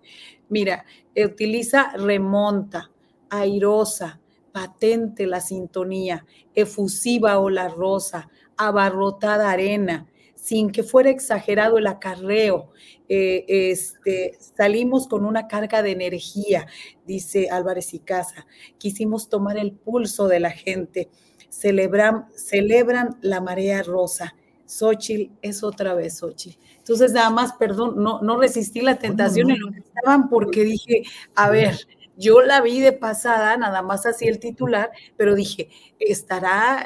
[0.49, 2.91] Mira, utiliza remonta,
[3.29, 4.21] airosa,
[4.53, 12.73] patente la sintonía, efusiva o la rosa, abarrotada arena, sin que fuera exagerado el acarreo.
[13.09, 16.67] Eh, este, salimos con una carga de energía,
[17.07, 18.47] dice Álvarez y Casa.
[18.79, 21.11] Quisimos tomar el pulso de la gente
[21.51, 24.35] celebran, celebran la marea rosa.
[24.67, 26.59] Xochitl es otra vez Xochitl.
[26.79, 31.03] Entonces, nada más, perdón, no, no resistí la tentación en lo que estaban porque dije,
[31.35, 31.77] a ver,
[32.21, 36.85] yo la vi de pasada, nada más así el titular, pero dije, ¿estará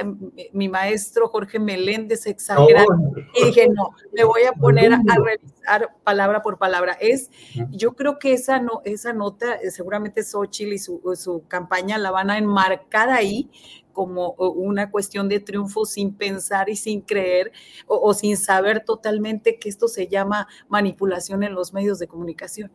[0.52, 3.12] mi maestro Jorge Meléndez exagerando?
[3.34, 6.96] Y dije, no, me voy a poner a, revisar palabra por palabra.
[7.00, 7.30] Es,
[7.70, 12.12] yo creo que esa, no, esa nota, eh, seguramente Xochitl y su, su campaña la
[12.12, 13.50] van a enmarcar ahí
[13.94, 17.52] como una cuestión de triunfo sin pensar y sin creer
[17.86, 22.70] o, sin saber totalmente que esto se llama manipulación en los medios de comunicación.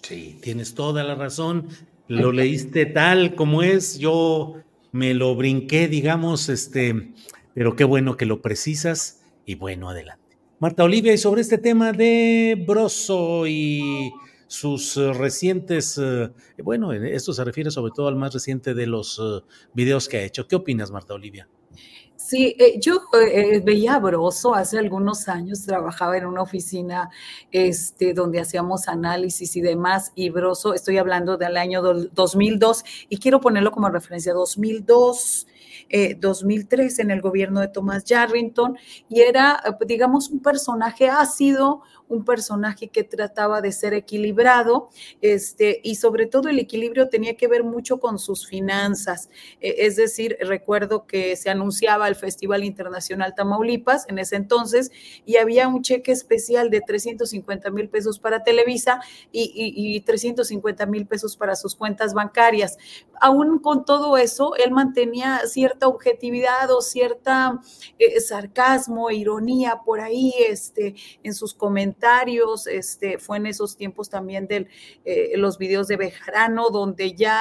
[0.00, 1.66] Sí, tienes toda la razón.
[2.06, 3.98] Lo leíste tal como es.
[3.98, 4.54] Yo
[4.92, 7.14] me lo brinqué, digamos, este,
[7.54, 10.22] pero qué bueno que lo precisas y bueno, adelante.
[10.60, 14.12] Marta Olivia, y sobre este tema de Broso y
[14.52, 16.30] sus eh, recientes, eh,
[16.62, 20.22] bueno, esto se refiere sobre todo al más reciente de los eh, videos que ha
[20.24, 20.46] hecho.
[20.46, 21.48] ¿Qué opinas, Marta Olivia?
[22.16, 23.00] Sí, yo
[23.64, 27.10] veía a Broso hace algunos años, trabajaba en una oficina
[27.50, 33.40] este, donde hacíamos análisis y demás, y Broso, estoy hablando del año 2002, y quiero
[33.40, 35.46] ponerlo como referencia, 2002,
[36.18, 41.82] 2003 en el gobierno de Thomas Yarrington y era, digamos, un personaje ácido,
[42.12, 44.90] un personaje que trataba de ser equilibrado,
[45.22, 49.30] este, y sobre todo el equilibrio tenía que ver mucho con sus finanzas.
[49.60, 54.92] E, es decir, recuerdo que se anunciaba el Festival Internacional Tamaulipas en ese entonces
[55.24, 59.00] y había un cheque especial de 350 mil pesos para Televisa
[59.32, 62.76] y, 350 mil pesos para sus cuentas bancarias.
[63.20, 67.60] Aún con todo eso, él mantenía cierta objetividad o cierta
[67.98, 72.01] eh, sarcasmo, ironía por ahí este, en sus comentarios
[72.66, 74.66] este, fue en esos tiempos también de
[75.04, 77.40] eh, los videos de Bejarano, donde ya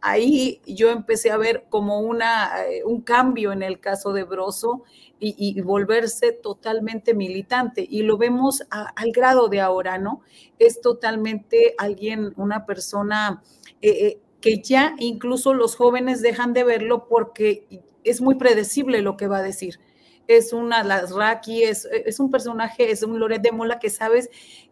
[0.00, 4.82] ahí yo empecé a ver como una, eh, un cambio en el caso de Broso
[5.18, 7.86] y, volverse totalmente militante.
[7.88, 10.20] Y lo vemos al grado de ahora, ¿no?
[10.58, 13.42] Es totalmente alguien, una persona
[13.80, 19.26] eh, que ya incluso los jóvenes dejan de verlo porque es muy predecible lo que
[19.26, 19.80] va a decir
[20.28, 21.12] es una las
[21.46, 24.30] es, es un personaje, es un Loret de Mola que sabes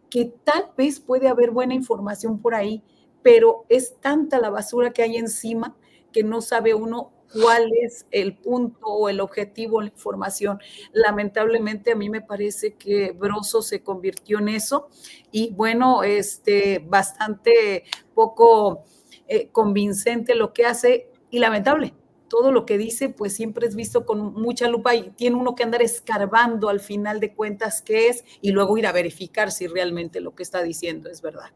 [0.09, 2.83] que tal vez puede haber buena información por ahí,
[3.21, 5.75] pero es tanta la basura que hay encima
[6.11, 10.59] que no sabe uno cuál es el punto o el objetivo la información.
[10.93, 14.87] Lamentablemente a mí me parece que Broso se convirtió en eso
[15.31, 18.85] y bueno, este bastante poco
[19.27, 21.93] eh, convincente lo que hace y lamentable
[22.27, 25.63] todo lo que dice, pues siempre es visto con mucha lupa y tiene uno que
[25.63, 30.21] andar escarbando al final de cuentas qué es y luego ir a verificar si realmente
[30.21, 31.51] lo que está diciendo es verdad.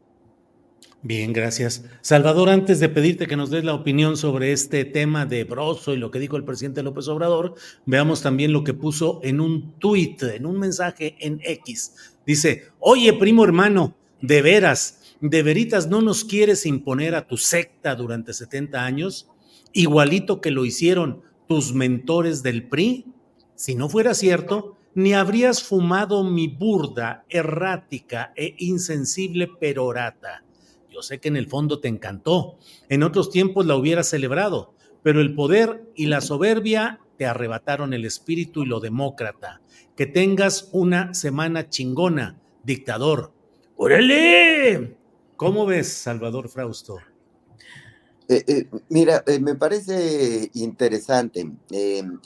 [1.01, 1.85] Bien, gracias.
[2.01, 5.97] Salvador, antes de pedirte que nos des la opinión sobre este tema de Broso y
[5.97, 7.55] lo que dijo el presidente López Obrador,
[7.85, 12.17] veamos también lo que puso en un tuit, en un mensaje en X.
[12.25, 17.95] Dice, oye, primo hermano, de veras, de veritas no nos quieres imponer a tu secta
[17.95, 19.29] durante 70 años
[19.73, 23.05] igualito que lo hicieron tus mentores del PRI?
[23.55, 30.43] Si no fuera cierto, ni habrías fumado mi burda, errática e insensible perorata.
[30.89, 32.57] Yo sé que en el fondo te encantó,
[32.89, 38.05] en otros tiempos la hubieras celebrado, pero el poder y la soberbia te arrebataron el
[38.05, 39.61] espíritu y lo demócrata.
[39.95, 43.33] Que tengas una semana chingona, dictador.
[43.75, 44.97] ¡Órale!
[45.35, 46.97] ¿Cómo ves, Salvador Frausto?
[48.31, 51.51] Eh, eh, mira, eh, me parece interesante.
[51.71, 52.19] el,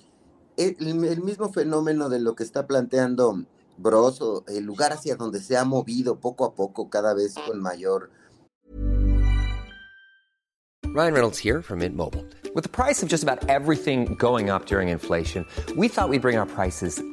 [0.57, 3.45] el, mismo fenómeno de lo que está planteando
[3.77, 8.11] Broso, el lugar hacia donde se ha movido poco a poco, cada vez con mayor.
[10.93, 12.25] Ryan Reynolds here from Mint Mobile.
[12.53, 15.45] With the price of just about everything going up during inflation,
[15.77, 17.01] we thought we'd bring our prices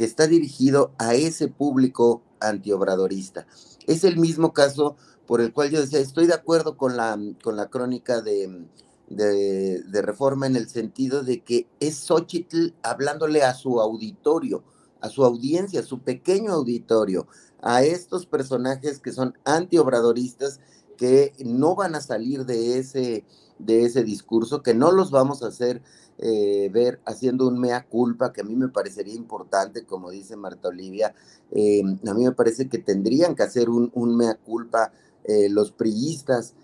[0.00, 3.46] que está dirigido a ese público antiobradorista.
[3.86, 7.54] Es el mismo caso por el cual yo decía, estoy de acuerdo con la, con
[7.54, 8.64] la crónica de,
[9.10, 14.64] de, reforma en el sentido de que es Xochitl hablándole a su auditorio,
[15.02, 17.26] a su audiencia, a su pequeño auditorio,
[17.60, 20.60] a estos personajes que son antiobradoristas,
[20.96, 23.26] que no van a salir de ese,
[23.58, 25.82] de ese discurso, que no los vamos a hacer
[26.22, 30.68] eh, ver haciendo un mea culpa que a mí me parecería importante, como dice Marta
[30.68, 31.14] Olivia,
[31.50, 34.92] eh, a mí me parece que tendrían que hacer un, mea culpa
[35.24, 36.54] eh, los priistas.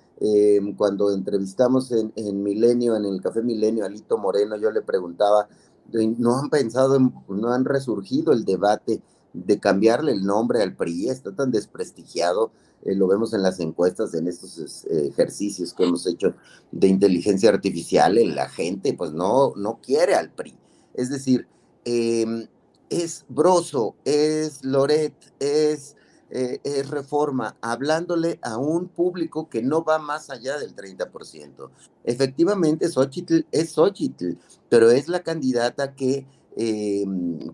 [0.77, 5.49] cuando entrevistamos en, Milenio, en el Café Milenio, a Lito Moreno, yo le preguntaba,
[5.93, 9.03] ¿no han pensado, no han resurgido el debate
[9.33, 11.09] de cambiarle el nombre al PRI?
[11.09, 12.51] Está tan desprestigiado
[12.85, 16.35] eh, lo vemos en las encuestas, en estos eh, ejercicios que hemos hecho
[16.71, 20.55] de inteligencia artificial, la gente pues no, no quiere al PRI.
[20.95, 21.47] Es decir,
[21.85, 22.47] em,
[22.89, 25.97] es Broso, es Loret, es
[26.29, 31.71] eh, es reforma, hablándole a un público que no va más allá del 30%.
[32.03, 34.33] Efectivamente, Xochitl es Xochitl,
[34.69, 37.05] pero es la candidata que eh,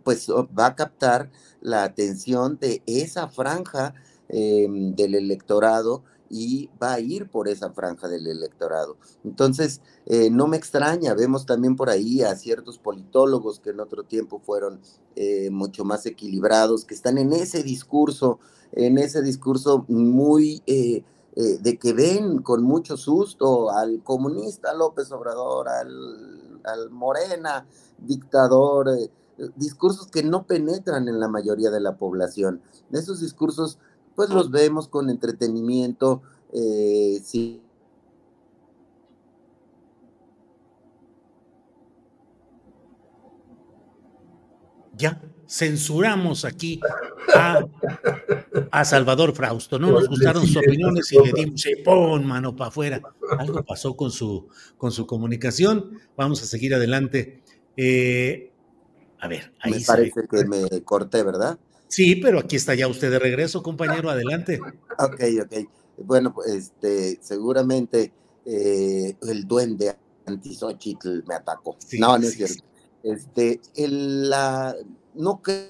[0.02, 3.94] pues va a captar la atención de esa franja
[4.32, 6.02] eh, del electorado
[6.32, 8.96] y va a ir por esa franja del electorado.
[9.22, 14.04] Entonces, eh, no me extraña, vemos también por ahí a ciertos politólogos que en otro
[14.04, 14.80] tiempo fueron
[15.14, 18.40] eh, mucho más equilibrados, que están en ese discurso,
[18.72, 21.04] en ese discurso muy eh,
[21.34, 27.66] de que ven con mucho susto al comunista López Obrador, al, al Morena,
[27.98, 28.88] dictador,
[29.56, 32.62] discursos que no penetran en la mayoría de la población.
[32.90, 33.78] Esos discursos
[34.14, 37.62] pues los vemos con entretenimiento, eh, sí.
[44.94, 46.80] Ya, censuramos aquí
[47.34, 47.64] a,
[48.70, 49.78] a, Salvador Frausto.
[49.78, 53.02] No nos gustaron sus opiniones y le dimos, pon mano para afuera.
[53.38, 55.98] Algo pasó con su, con su comunicación.
[56.16, 57.42] Vamos a seguir adelante.
[57.76, 58.52] Eh,
[59.18, 61.58] a ver, ahí Me parece que me corté, ¿verdad?
[61.92, 64.58] Sí, pero aquí está ya usted de regreso, compañero, adelante.
[64.98, 65.68] Ok, ok.
[65.98, 68.14] Bueno, pues este, seguramente
[68.46, 71.76] eh, el duende antisochitl me atacó.
[71.98, 72.64] no, no es cierto.
[73.02, 74.74] Este, el, la,
[75.12, 75.68] no creo.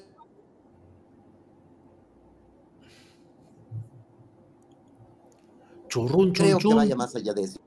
[5.88, 7.58] Churrun, creo que vaya más allá de eso,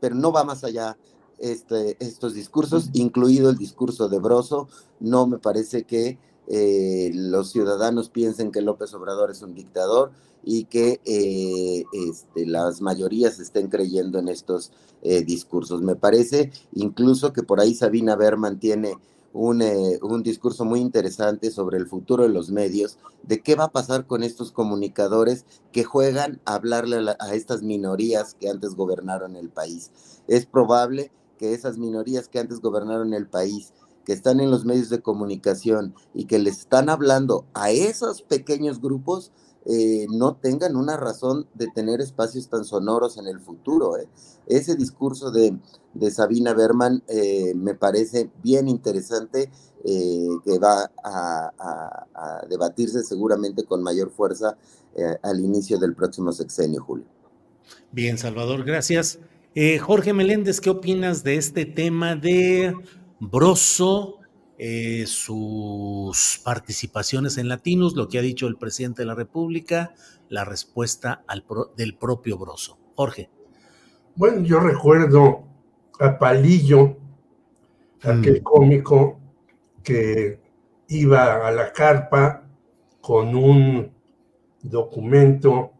[0.00, 0.96] pero no va más allá
[1.38, 4.68] este, estos discursos, incluido el discurso de Broso,
[5.00, 10.64] no me parece que eh, los ciudadanos piensen que López Obrador es un dictador y
[10.64, 14.72] que eh, este, las mayorías estén creyendo en estos
[15.02, 15.80] eh, discursos.
[15.80, 18.96] Me parece incluso que por ahí Sabina Berman tiene
[19.32, 19.64] un,
[20.02, 24.06] un, discurso muy interesante sobre el futuro de los medios, de qué va a pasar
[24.06, 29.48] con estos comunicadores que juegan a hablarle a, a estas minorías que antes gobernaron el
[29.48, 29.90] país.
[30.28, 33.72] Es probable que esas minorías que antes gobernaron el país
[34.04, 38.80] que están en los medios de comunicación y que les están hablando a esos pequeños
[38.80, 39.32] grupos,
[39.66, 43.96] eh, no tengan una razón de tener espacios tan sonoros en el futuro.
[43.96, 44.06] Eh.
[44.46, 45.56] Ese discurso de,
[45.94, 49.50] de Sabina Berman eh, me parece bien interesante,
[49.84, 51.52] que va a,
[52.14, 54.56] a, debatirse seguramente con mayor fuerza
[55.20, 57.04] al inicio del próximo sexenio, Julio.
[57.92, 59.18] Bien, Salvador, gracias.
[59.82, 62.74] Jorge Meléndez, ¿qué opinas de este tema de
[63.30, 64.18] Broso,
[64.58, 69.94] eh, sus participaciones en Latinos, lo que ha dicho el presidente de la República,
[70.28, 71.44] la respuesta al
[71.76, 72.78] del propio Broso.
[72.94, 73.30] Jorge.
[74.16, 75.44] Bueno, yo recuerdo
[75.98, 76.96] a Palillo,
[78.02, 78.44] aquel mm.
[78.44, 79.18] cómico
[79.82, 80.40] que
[80.88, 82.46] iba a la carpa
[83.00, 83.92] con un
[84.62, 85.72] documento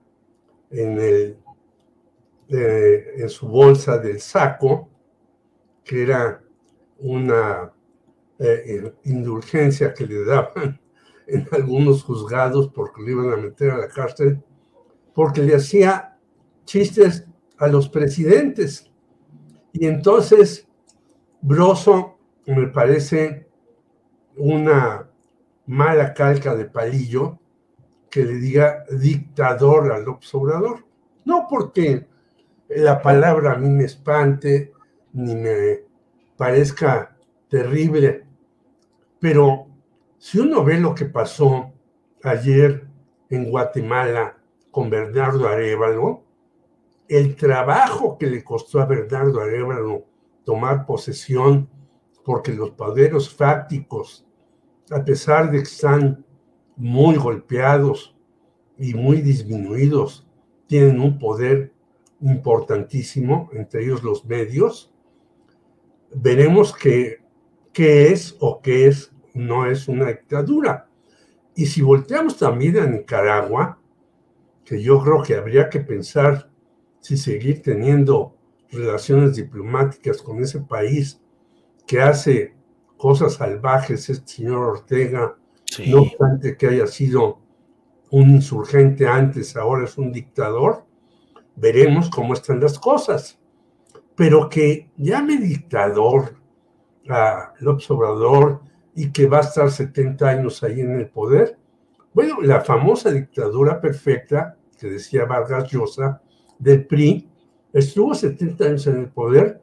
[0.70, 1.38] en, el,
[2.49, 4.88] eh, en su bolsa del saco,
[5.84, 6.43] que era
[6.99, 7.72] una
[8.38, 10.80] eh, indulgencia que le daban
[11.26, 14.42] en algunos juzgados porque le iban a meter a la cárcel,
[15.14, 16.18] porque le hacía
[16.64, 17.26] chistes
[17.59, 18.90] a los presidentes.
[19.72, 20.66] Y entonces,
[21.40, 23.49] Broso me parece
[24.36, 25.09] una
[25.66, 27.38] mala calca de palillo
[28.11, 30.84] que le diga dictador al observador.
[31.24, 32.07] No porque
[32.68, 34.72] la palabra a mí me espante,
[35.12, 35.82] ni me
[36.37, 37.16] parezca
[37.49, 38.26] terrible,
[39.20, 39.66] pero
[40.18, 41.72] si uno ve lo que pasó
[42.22, 42.87] ayer
[43.30, 44.39] en Guatemala
[44.70, 46.24] con Bernardo Arevalo,
[47.09, 50.07] el trabajo que le costó a Bernardo Arevalo
[50.45, 51.68] tomar posesión,
[52.24, 54.26] porque los poderes fácticos,
[54.91, 56.24] a pesar de que están
[56.76, 58.16] muy golpeados
[58.78, 60.26] y muy disminuidos,
[60.66, 61.72] tienen un poder
[62.20, 64.93] importantísimo, entre ellos los medios,
[66.14, 67.18] veremos qué,
[67.72, 70.88] qué es o qué es, no es una dictadura.
[71.54, 73.78] Y si volteamos también a Nicaragua,
[74.64, 76.50] que yo creo que habría que pensar
[77.00, 78.36] si seguir teniendo
[78.70, 81.20] relaciones diplomáticas con ese país
[81.86, 82.54] que hace
[82.96, 85.36] cosas salvajes, este señor Ortega,
[85.86, 87.40] no obstante que haya sido
[88.10, 90.84] un insurgente antes, ahora es un dictador,
[91.56, 93.38] veremos cómo están las cosas
[94.16, 96.36] pero que llame dictador
[97.08, 98.60] a López Obrador
[98.94, 101.58] y que va a estar 70 años ahí en el poder.
[102.12, 106.22] Bueno, la famosa dictadura perfecta que decía Vargas Llosa
[106.58, 107.28] del PRI
[107.72, 109.60] estuvo 70 años en el poder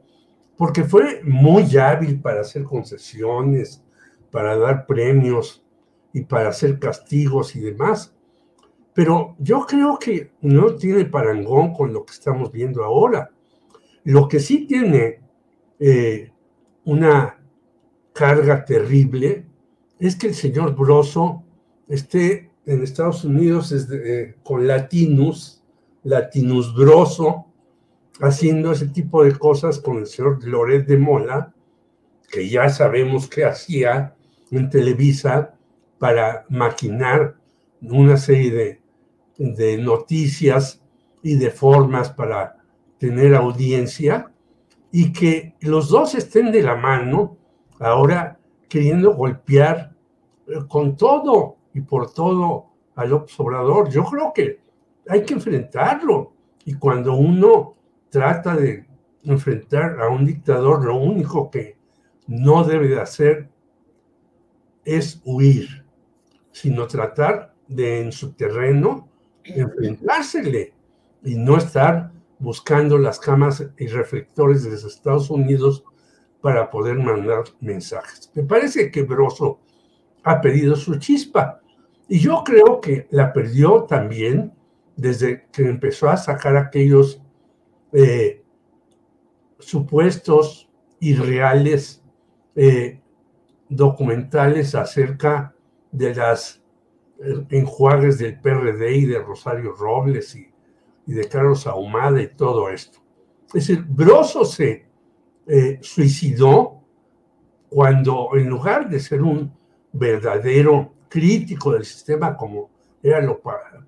[0.56, 3.82] porque fue muy hábil para hacer concesiones,
[4.30, 5.64] para dar premios
[6.12, 8.14] y para hacer castigos y demás.
[8.94, 13.30] pero yo creo que no tiene parangón con lo que estamos viendo ahora.
[14.04, 15.20] Lo que sí tiene
[15.78, 16.32] eh,
[16.84, 17.38] una
[18.12, 19.46] carga terrible
[19.98, 21.44] es que el señor Broso
[21.88, 25.62] esté en Estados Unidos eh, con Latinus,
[26.02, 27.46] Latinus Broso,
[28.20, 31.54] haciendo ese tipo de cosas con el señor Loret de Mola,
[32.30, 34.14] que ya sabemos que hacía
[34.50, 35.54] en Televisa
[35.98, 37.36] para maquinar
[37.80, 38.80] una serie
[39.38, 40.80] de noticias
[41.22, 42.61] y de formas para
[43.02, 44.30] tener audiencia
[44.92, 47.36] y que los dos estén de la mano
[47.80, 48.38] ahora
[48.68, 49.92] queriendo golpear
[50.46, 53.90] eh, con todo y por todo al observador.
[53.90, 54.60] Yo creo que
[55.08, 56.32] hay que enfrentarlo
[56.64, 57.74] y cuando uno
[58.08, 58.86] trata de
[59.24, 61.76] enfrentar a un dictador, lo único que
[62.28, 63.48] no debe de hacer
[64.84, 65.84] es huir,
[66.52, 69.08] sino tratar de en su terreno
[69.42, 70.72] enfrentársele
[71.24, 72.12] y no estar
[72.42, 75.84] buscando las camas y reflectores de los Estados Unidos
[76.40, 78.30] para poder mandar mensajes.
[78.34, 79.60] Me parece que Broso
[80.24, 81.60] ha perdido su chispa
[82.08, 84.52] y yo creo que la perdió también
[84.96, 87.22] desde que empezó a sacar aquellos
[87.92, 88.42] eh,
[89.60, 90.68] supuestos
[90.98, 92.02] irreales
[92.56, 93.00] eh,
[93.68, 95.54] documentales acerca
[95.92, 96.60] de las
[97.20, 100.51] eh, enjuagues del PRD y de Rosario Robles y
[101.06, 102.98] y de Carlos Ahumada y todo esto.
[103.48, 104.86] Es decir, Broso se
[105.46, 106.82] eh, suicidó
[107.68, 109.52] cuando en lugar de ser un
[109.92, 112.70] verdadero crítico del sistema como
[113.02, 113.40] era lo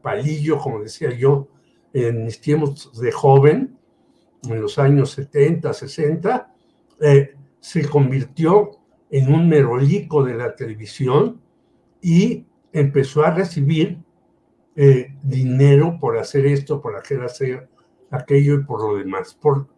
[0.03, 1.49] palillo, como decía yo,
[1.93, 3.79] en mis tiempos de joven,
[4.43, 6.55] en los años 70, 60,
[7.01, 8.73] eh, se convirtió
[9.11, 11.41] en un merolico de la televisión
[12.03, 13.99] y empezó a recibir
[14.77, 17.69] eh, dinero por hacer esto, por hacer,
[18.11, 19.35] aquello y por lo demás.
[19.35, 19.69] Por,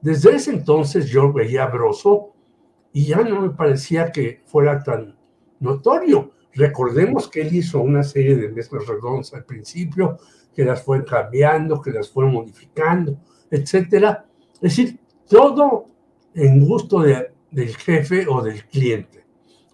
[0.00, 2.32] desde ese entonces yo veía a Broso
[2.92, 5.16] y ya no me parecía que fuera tan
[5.60, 6.32] notorio.
[6.54, 10.18] Recordemos que él hizo una serie de mesas redondas al principio,
[10.54, 13.18] que las fue cambiando, que las fue modificando,
[13.50, 14.26] etcétera.
[14.54, 14.98] Es decir,
[15.28, 15.86] todo
[16.34, 19.24] en gusto del jefe o del cliente.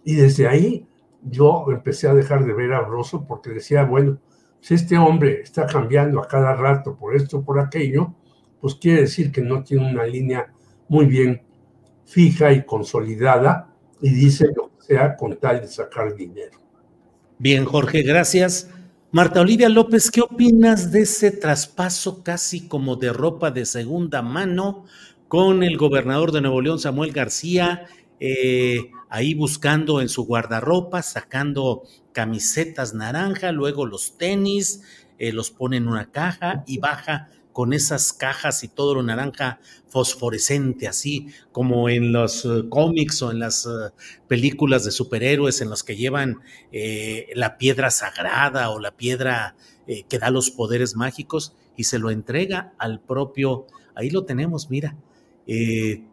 [0.05, 0.87] Y desde ahí
[1.22, 4.18] yo empecé a dejar de ver a Broso porque decía, bueno,
[4.66, 8.12] si este hombre está cambiando a cada rato por esto, por aquello,
[8.60, 10.52] pues quiere decir que no tiene una línea
[10.88, 11.40] muy bien
[12.04, 16.58] fija y consolidada y dice lo que sea con tal de sacar dinero.
[17.38, 18.68] Bien, Jorge, gracias.
[19.12, 24.84] Marta Olivia López, ¿qué opinas de ese traspaso casi como de ropa de segunda mano
[25.28, 27.86] con el gobernador de Nuevo León, Samuel García,
[28.18, 31.82] eh, ahí buscando en su guardarropa, sacando
[32.12, 34.82] camisetas naranja, luego los tenis,
[35.18, 39.61] eh, los pone en una caja y baja con esas cajas y todo lo naranja
[39.88, 43.92] fosforescente, así como en los eh, cómics o en las eh,
[44.28, 46.40] películas de superhéroes en los que llevan
[47.34, 52.74] la piedra sagrada o la piedra que da los poderes mágicos y se lo entrega
[52.76, 54.96] al propio, ahí lo tenemos, mira,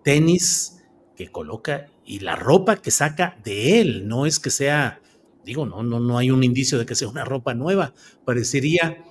[0.03, 0.83] tenis
[1.15, 4.99] que coloca y la ropa que saca de él, no es que sea
[5.43, 7.93] digo, no, no, no hay un indicio de que sea una ropa nueva,
[8.25, 9.03] parecería,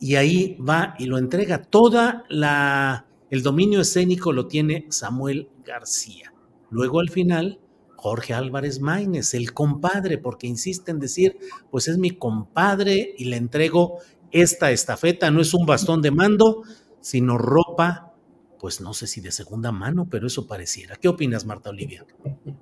[0.00, 1.62] y ahí va y lo entrega.
[1.62, 6.32] Toda la, el dominio escénico lo tiene Samuel García.
[6.70, 7.60] Luego al final,
[7.96, 11.36] Jorge Álvarez Maínez, el compadre, porque insiste en decir,
[11.70, 13.98] pues es mi compadre y le entrego
[14.30, 16.62] esta estafeta, no es un bastón de mando,
[17.00, 18.07] sino ropa
[18.58, 20.96] pues no sé si de segunda mano, pero eso pareciera.
[20.96, 22.04] ¿Qué opinas, Marta Olivia?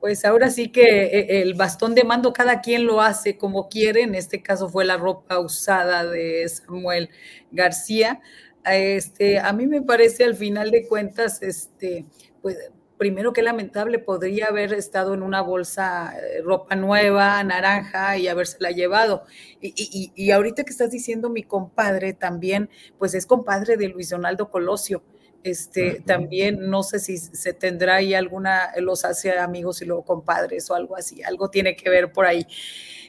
[0.01, 4.03] Pues ahora sí que eh, el bastón de mando cada quien lo hace como quiere.
[4.03, 7.11] En este caso fue la ropa usada de Samuel
[7.51, 8.21] García.
[8.65, 12.07] Este, a mí me parece al final de cuentas, este,
[12.43, 12.57] pues
[12.99, 18.71] primero que lamentable, podría haber estado en una bolsa eh, ropa nueva, naranja, y habérsela
[18.71, 19.25] llevado.
[19.61, 24.11] Y, y, y, ahorita que estás diciendo mi compadre también, pues es compadre de Luis
[24.11, 25.03] Donaldo Colosio.
[25.47, 30.69] Este, también no sé si se tendrá ahí alguna, los hace amigos y luego compadres
[30.71, 32.45] o algo así, algo tiene que ver por ahí.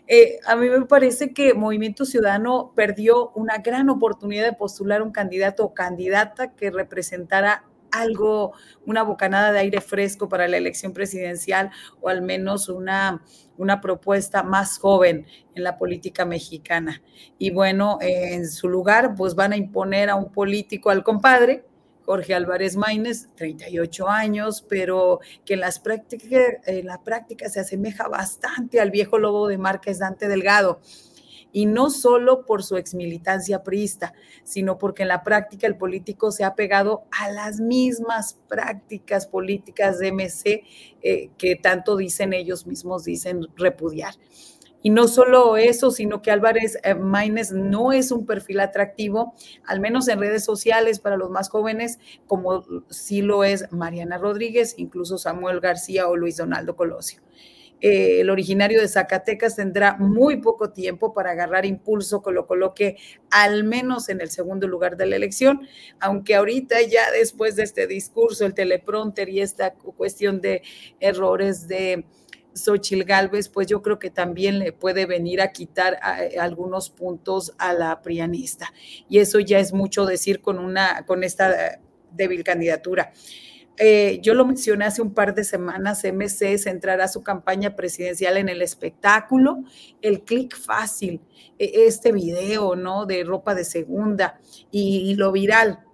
[0.06, 5.12] Eh, a mí me parece que Movimiento Ciudadano perdió una gran oportunidad de postular un
[5.12, 8.54] candidato o candidata que representara algo,
[8.86, 11.72] una bocanada de aire fresco para la elección presidencial
[12.02, 13.24] o al menos una,
[13.58, 15.26] una propuesta más joven
[15.56, 17.02] en la política mexicana.
[17.40, 21.66] Y bueno, en su lugar, pues van a imponer a un político, al compadre,
[22.08, 26.30] Jorge Álvarez Maínez, 38 años, pero que en, las prácticas,
[26.66, 30.80] en la práctica se asemeja bastante al viejo lobo de Márquez Dante Delgado.
[31.52, 36.46] y no solo por su exmilitancia priista, sino porque en la práctica el político se
[36.46, 40.64] ha pegado a las mismas prácticas políticas de MC
[41.02, 44.14] eh, que tanto dicen ellos mismos, dicen repudiar.
[44.84, 49.34] Y no solo eso, sino que Álvarez eh, Maínez no es un perfil atractivo,
[49.66, 54.76] al menos en redes sociales para los más jóvenes, como sí lo es Mariana Rodríguez,
[54.78, 57.22] incluso Samuel García o Luis Donaldo Colosio.
[57.80, 62.98] Eh, el originario de Zacatecas tendrá muy poco tiempo para agarrar impulso que lo coloque
[63.30, 65.68] al menos en el segundo lugar de la elección,
[66.00, 70.64] aunque ahorita ya después de este discurso, el teleprompter y esta cuestión de
[71.00, 72.06] errores de
[72.58, 75.98] Xochil Gálvez, pues yo creo que también le puede venir a quitar
[76.40, 78.74] algunos puntos a la prianista.
[79.10, 81.80] Y eso ya es mucho decir con, una, con esta
[82.12, 83.12] débil candidatura.
[83.80, 88.50] Eh, yo lo mencioné hace un par de semanas, MC centrará su campaña presidencial en
[88.50, 89.64] el espectáculo,
[90.02, 91.22] el clic fácil,
[91.60, 93.06] e, este video, ¿no?
[93.06, 94.40] De ropa de segunda
[94.72, 95.87] y lo viral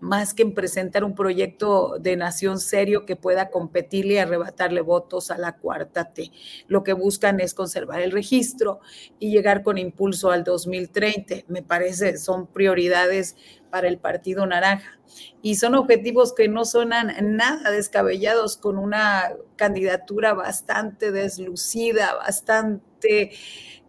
[0.00, 5.30] más que en presentar un proyecto de nación serio que pueda competirle y arrebatarle votos
[5.30, 6.32] a la cuarta T.
[6.66, 8.80] Lo que buscan es conservar el registro
[9.18, 11.46] y llegar con impulso al 2030.
[11.48, 13.36] Me parece son prioridades
[13.70, 14.98] para el Partido Naranja.
[15.42, 23.32] Y son objetivos que no sonan nada descabellados con una candidatura bastante deslucida, bastante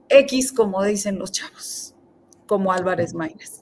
[0.09, 1.95] X, como dicen los chavos,
[2.47, 3.60] como Álvarez Maínez.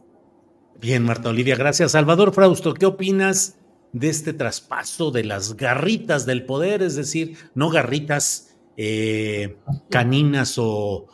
[0.82, 1.92] Bien, Marta Olivia, gracias.
[1.92, 3.56] Salvador Frausto, ¿qué opinas
[3.92, 6.82] de este traspaso de las garritas del poder?
[6.82, 9.58] Es decir, no garritas eh,
[9.90, 11.06] caninas o,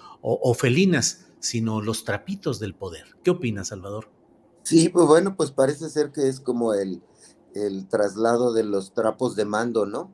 [0.55, 3.05] felinas, sino los trapitos del poder.
[3.23, 4.07] ¿Qué opinas, Salvador?
[4.61, 7.01] Sí, pues bueno, pues parece ser que es como el,
[7.89, 10.11] traslado de los trapos de mando, ¿no?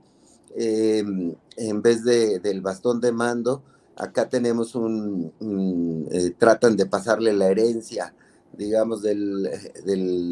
[0.56, 3.64] Em, en vez de, del bastón de mando,
[3.98, 5.34] acá tenemos un,
[6.10, 8.14] eh, tratan de pasarle la herencia
[8.54, 9.50] digamos, del,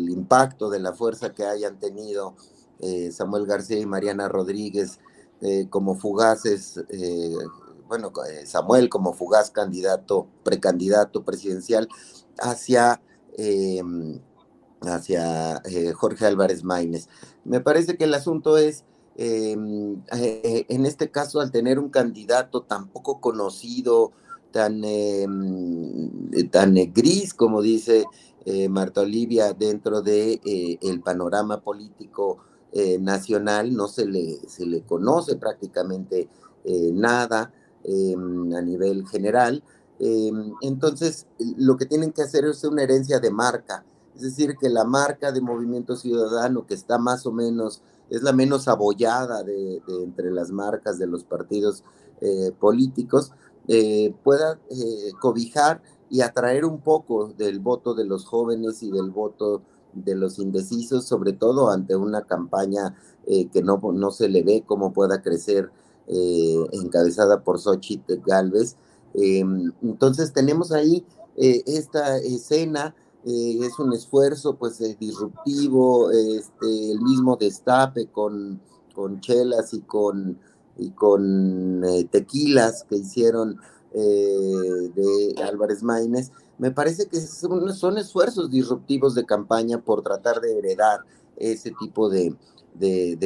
[0.10, 2.36] impacto, de la fuerza que hayan tenido
[2.80, 5.00] eh, Samuel García y Mariana Rodríguez
[5.42, 7.36] eh, como fugaces, eh,
[7.88, 8.12] bueno,
[8.46, 11.88] Samuel como fugaz candidato, precandidato presidencial
[12.38, 13.02] hacia,
[14.82, 15.62] hacia
[15.96, 17.08] Jorge Álvarez Maínez.
[17.46, 18.84] Me parece que el asunto es,
[19.16, 20.06] en
[20.86, 24.12] este caso, al tener un candidato tan poco conocido,
[24.52, 28.06] tan, em, eh, tan gris, como dice
[28.46, 32.40] eh, Marta Olivia, dentro de eh, el panorama político
[33.00, 36.30] nacional, no se le, se le conoce prácticamente
[36.94, 37.52] nada
[37.84, 39.64] em, a nivel general.
[39.98, 41.26] Em, entonces,
[41.58, 43.84] lo que tienen que hacer es una herencia de marca,
[44.16, 47.82] es decir, que la marca de Movimiento Ciudadano, que está más o menos,
[48.12, 51.84] es la menos abollada de entre las marcas de los partidos
[52.60, 53.32] políticos,
[53.72, 59.12] eh, pueda eh, cobijar y atraer un poco del voto de los jóvenes y del
[59.12, 59.62] voto
[59.94, 62.96] de los indecisos, sobre todo ante una campaña
[63.28, 65.72] eh, que no, no se le ve cómo pueda crecer
[66.72, 68.76] encabezada por Xochitl Galvez.
[69.14, 71.06] entonces tenemos ahí
[71.36, 78.60] esta escena, es un esfuerzo pues disruptivo, este, el mismo destape con,
[78.96, 80.40] con chelas y con
[80.80, 83.60] y con eh, tequilas que hicieron
[83.94, 90.58] eh, de Álvarez Maínez, me parece que son, esfuerzos disruptivos de campaña por tratar de
[90.58, 91.02] heredar
[91.38, 92.36] ese tipo de,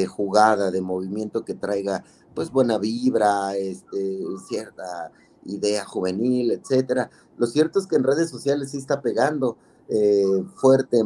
[0.08, 2.04] jugada, de movimiento que traiga
[2.36, 5.12] pues buena vibra, este, cierta
[5.46, 7.10] idea juvenil, etcétera.
[7.38, 9.58] Lo cierto es que en redes sociales sí está pegando
[9.90, 11.04] eh, fuerte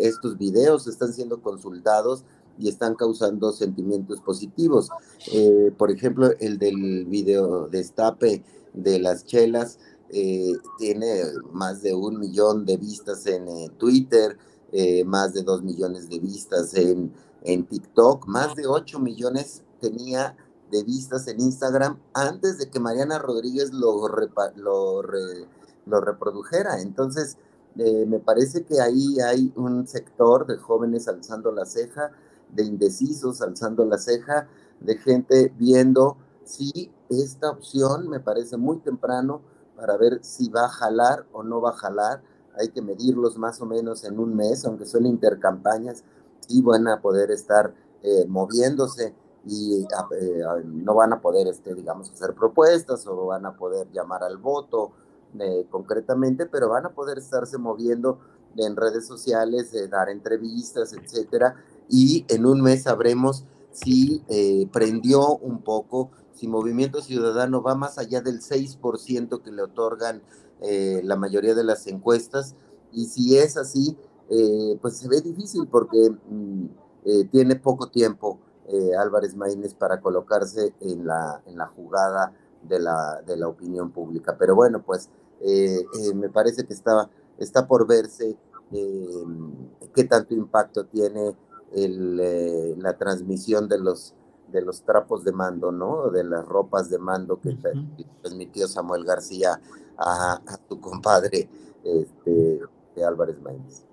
[0.00, 2.24] estos videos, están siendo consultados
[2.58, 4.90] y están causando sentimientos positivos.
[5.32, 9.78] Eh, por ejemplo, el del video destape de las chelas
[10.10, 14.38] eh, tiene más de un millón de vistas en eh, Twitter,
[15.06, 17.10] más de dos millones de vistas en,
[17.44, 20.36] en TikTok, más de ocho millones tenía
[20.70, 24.06] de vistas en Instagram antes de que Mariana Rodríguez lo,
[24.56, 25.02] lo,
[25.86, 26.82] lo reprodujera.
[26.82, 27.38] Entonces,
[27.74, 32.10] me parece que ahí hay un sector de jóvenes alzando la ceja,
[32.50, 34.48] de indecisos alzando la ceja,
[34.80, 39.40] de gente viendo si esta opción me parece muy temprano
[39.76, 42.22] para ver si va a jalar o no va a jalar.
[42.58, 46.04] Hay que medirlos más o menos en un mes, aunque son intercampañas,
[46.48, 52.10] y van a poder estar eh, moviéndose y eh, no van a poder, este, digamos,
[52.10, 54.92] hacer propuestas o van a poder llamar al voto
[55.38, 58.18] eh, concretamente, pero van a poder estarse moviendo
[58.56, 61.56] en redes sociales, dar entrevistas, etcétera,
[61.88, 63.44] y en un mes sabremos
[63.76, 69.62] si eh, prendió un poco, si Movimiento Ciudadano va más allá del 6% que le
[69.62, 70.22] otorgan
[70.62, 72.54] eh, la mayoría de las encuestas.
[72.92, 73.96] Y si es así,
[74.30, 76.66] eh, pues se ve difícil porque mm,
[77.30, 78.40] tiene poco tiempo
[78.98, 82.32] Álvarez Maínez para colocarse en la, en la jugada
[82.62, 84.36] de la, de la opinión pública.
[84.36, 85.08] Pero bueno, pues
[86.16, 87.08] me parece que está,
[87.38, 88.36] está por verse
[88.72, 91.36] qué tanto impacto tiene
[91.74, 94.14] el, la transmisión de los
[94.48, 96.10] de los trapos de mando, ¿no?
[96.10, 97.56] De las ropas de mando que
[98.22, 99.60] transmitió Samuel García
[99.98, 101.48] a, tu compadre
[101.84, 102.60] este,
[103.04, 103.84] Álvarez Maínez.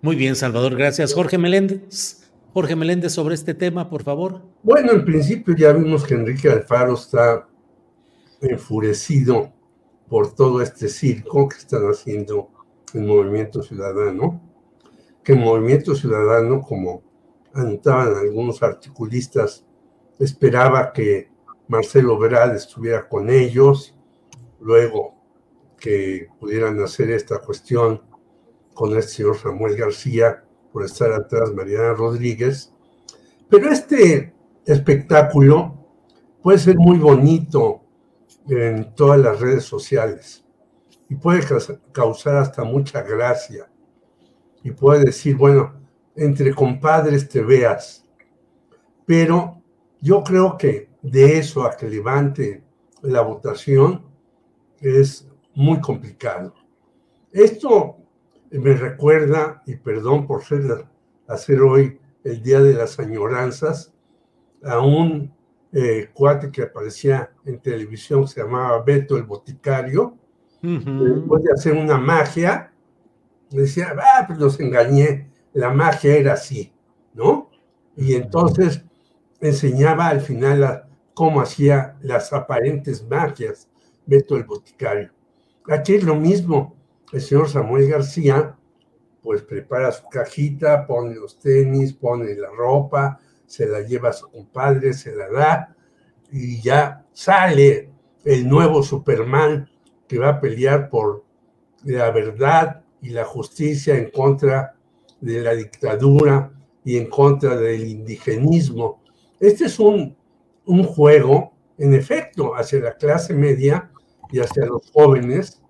[0.00, 1.14] Muy bien, Salvador, gracias.
[1.14, 2.30] Jorge Meléndez.
[2.54, 4.42] Jorge Meléndez, sobre este tema, por favor.
[4.62, 7.46] Bueno, en principio ya vimos que Enrique Alfaro está
[8.40, 9.52] enfurecido
[10.08, 12.48] por todo este circo que están haciendo
[12.94, 14.40] el Movimiento Ciudadano,
[15.22, 17.02] que el Movimiento Ciudadano, como
[17.58, 19.64] anotaban algunos articulistas
[20.18, 21.30] esperaba que
[21.68, 23.94] Marcelo Veral estuviera con ellos,
[24.60, 25.14] luego
[25.78, 28.02] que pudieran hacer esta cuestión
[28.74, 32.72] con el señor Samuel García por estar atrás Mariana Rodríguez.
[33.48, 34.34] Pero este
[34.64, 35.74] espectáculo
[36.42, 37.82] puede ser muy bonito
[38.48, 40.44] en todas las redes sociales
[41.08, 41.42] y puede
[41.92, 43.70] causar hasta mucha gracia
[44.62, 45.74] y puede decir, bueno,
[46.18, 48.04] entre compadres te veas,
[49.06, 49.62] pero
[50.00, 52.62] yo creo que de eso a que levante
[53.02, 54.02] la votación
[54.80, 56.54] es muy complicado.
[57.30, 57.98] Esto
[58.50, 60.86] me recuerda, y perdón por ser,
[61.28, 63.94] hacer hoy el Día de las Añoranzas,
[64.64, 65.32] a un
[65.72, 70.16] eh, cuate que aparecía en televisión se llamaba Beto el Boticario.
[70.60, 72.72] Después de hacer una magia,
[73.50, 76.72] decía, ah, pues los engañé, la magia era así,
[77.14, 77.50] ¿no?
[77.96, 78.84] Y entonces
[79.40, 80.84] enseñaba al final
[81.14, 83.68] cómo hacía las aparentes magias
[84.06, 85.10] Beto el Boticario.
[85.68, 86.76] Aquí es lo mismo.
[87.12, 88.56] El señor Samuel García,
[89.22, 94.30] pues prepara su cajita, pone los tenis, pone la ropa, se la lleva a su
[94.30, 95.76] compadre, se la da
[96.30, 97.90] y ya sale
[98.24, 99.68] el nuevo Superman
[100.06, 101.24] que va a pelear por
[101.84, 104.76] la verdad y la justicia en contra
[105.20, 106.52] de la dictadura
[106.84, 109.02] y en contra del indigenismo.
[109.40, 110.16] Este es un,
[110.84, 113.90] juego, en efecto, hacia la clase media
[114.30, 115.62] y hacia los jóvenes,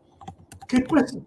[0.66, 1.18] que pues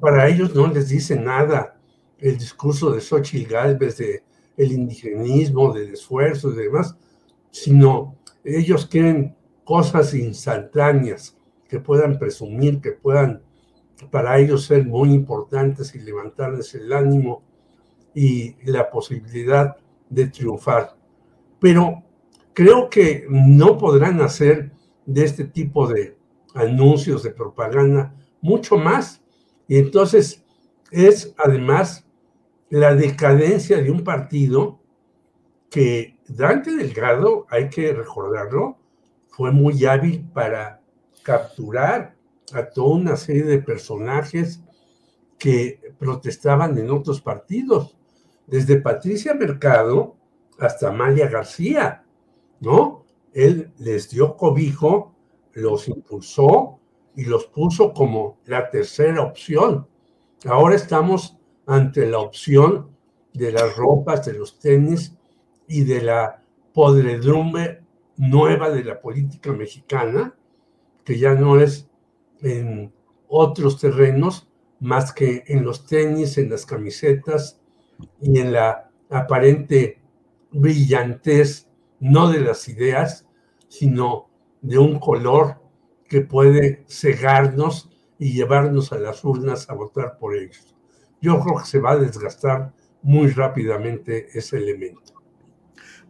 [0.00, 1.78] para ellos no les dice nada
[2.18, 4.22] el discurso de Xochitl Galvez de
[4.56, 6.96] el indigenismo, del esfuerzo y demás,
[7.50, 11.36] sino ellos quieren cosas instantáneas
[11.68, 13.42] que puedan presumir, que puedan
[14.10, 17.42] para ellos ser muy importantes y levantarles el ánimo
[18.14, 19.76] y la posibilidad
[20.08, 20.96] de triunfar
[21.64, 22.02] pero
[22.52, 24.72] creo que no podrán hacer
[25.06, 26.18] de este tipo de
[26.54, 29.22] anuncios de propaganda mucho más.
[29.66, 30.44] Y entonces
[30.90, 32.06] es además
[32.68, 34.78] la decadencia de un partido
[35.70, 38.76] que Dante Delgado, hay que recordarlo,
[39.28, 40.82] fue muy hábil para
[41.22, 42.13] capturar
[42.70, 44.62] toda una serie de personajes
[45.38, 47.96] que protestaban en otros partidos.
[48.46, 50.16] Desde Patricia Mercado,
[50.58, 52.04] hasta Amalia García,
[52.60, 53.04] ¿no?
[53.32, 55.14] Él les dio cobijo,
[55.52, 56.78] los impulsó
[57.16, 59.86] y los puso como la tercera opción.
[60.46, 61.36] Ahora estamos
[61.66, 62.90] ante la opción
[63.32, 65.16] de las ropas, de los tenis
[65.66, 66.42] y de la
[66.72, 67.82] podredumbre
[68.16, 70.34] nueva de la política mexicana,
[71.04, 71.88] que ya no es
[72.44, 72.92] en
[73.28, 74.48] otros terrenos
[74.80, 77.60] más que en los tenis, en las camisetas
[78.20, 80.00] y en la aparente
[80.52, 81.68] brillantez,
[82.00, 83.26] no de las ideas,
[83.68, 84.28] sino
[84.60, 85.62] de un color
[86.08, 90.74] que puede cegarnos y llevarnos a las urnas a votar por ellos.
[91.20, 92.72] Yo creo que se va a desgastar
[93.02, 95.14] muy rápidamente ese elemento.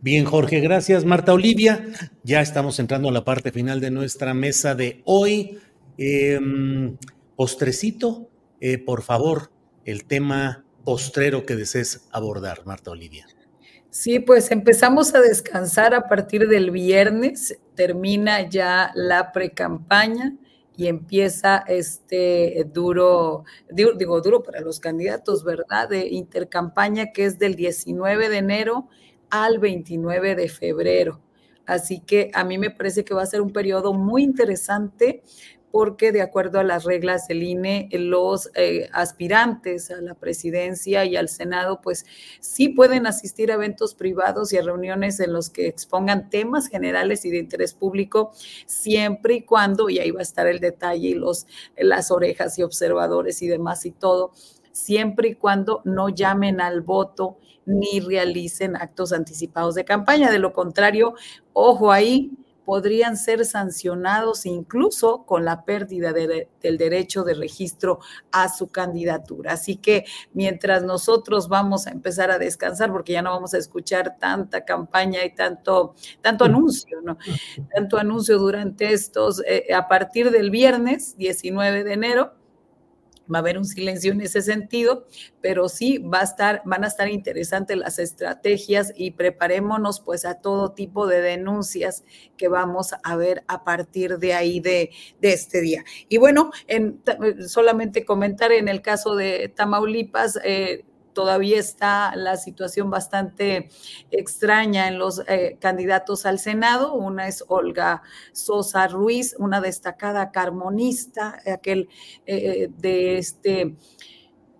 [0.00, 1.04] Bien, Jorge, gracias.
[1.04, 1.86] Marta Olivia,
[2.24, 5.58] ya estamos entrando a la parte final de nuestra mesa de hoy.
[5.96, 6.96] Em,
[7.36, 8.28] postrecito,
[8.60, 9.50] eh, por favor,
[9.84, 13.26] el tema postrero que desees abordar, Marta Olivia.
[13.90, 20.36] Sí, pues empezamos a descansar a partir del viernes, termina ya la precampaña
[20.76, 25.88] y empieza este duro, digo, duro para los candidatos, ¿verdad?
[25.88, 28.88] De intercampaña que es del 19 de enero
[29.30, 31.20] al 29 de febrero.
[31.64, 35.22] Así que a mí me parece que va a ser un periodo muy interesante
[35.74, 41.16] porque de acuerdo a las reglas del INE, los eh, aspirantes a la presidencia y
[41.16, 42.06] al Senado, pues
[42.38, 47.24] sí pueden asistir a eventos privados y a reuniones en los que expongan temas generales
[47.24, 48.30] y de interés público,
[48.66, 52.62] siempre y cuando, y ahí va a estar el detalle y los, las orejas y
[52.62, 54.30] observadores y demás y todo,
[54.70, 60.30] siempre y cuando no llamen al voto ni realicen actos anticipados de campaña.
[60.30, 61.14] De lo contrario,
[61.52, 62.30] ojo ahí,
[62.64, 68.00] podrían ser sancionados incluso con la pérdida del derecho de registro
[68.32, 69.52] a su candidatura.
[69.52, 74.16] Así que mientras nosotros vamos a empezar a descansar, porque ya no vamos a escuchar
[74.18, 77.18] tanta campaña y tanto, tanto anuncio, ¿no?
[77.74, 82.43] Tanto anuncio durante estos, eh, a partir del viernes 19 de enero,
[83.32, 85.06] va a haber un silencio en ese sentido,
[85.40, 90.40] pero sí va a estar, van a estar interesantes las estrategias y preparémonos pues a
[90.40, 92.04] todo tipo de denuncias
[92.36, 95.84] que vamos a ver a partir de ahí de, de este día.
[96.08, 97.02] Y bueno, en,
[97.48, 100.84] solamente comentar en el caso de Tamaulipas, eh,
[101.14, 103.70] todavía está la situación bastante
[104.10, 106.94] extraña en los eh, candidatos al Senado.
[106.94, 108.02] Una es Olga
[108.32, 111.88] Sosa Ruiz, una destacada carmonista, aquel
[112.26, 113.76] eh, de este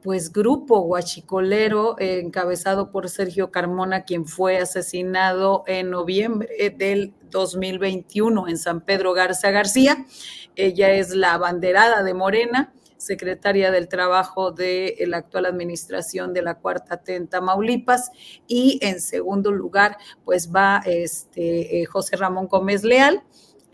[0.02, 8.58] pues grupo guachicolero encabezado por Sergio Carmona, quien fue asesinado en noviembre del 2021 en
[8.58, 10.04] San Pedro Garza García.
[10.56, 12.74] Ella es la abanderada de Morena
[13.04, 18.10] secretaria del Trabajo de la actual administración de la Cuarta T en Tamaulipas.
[18.46, 23.22] Y en segundo lugar, pues va este, eh, José Ramón Gómez Leal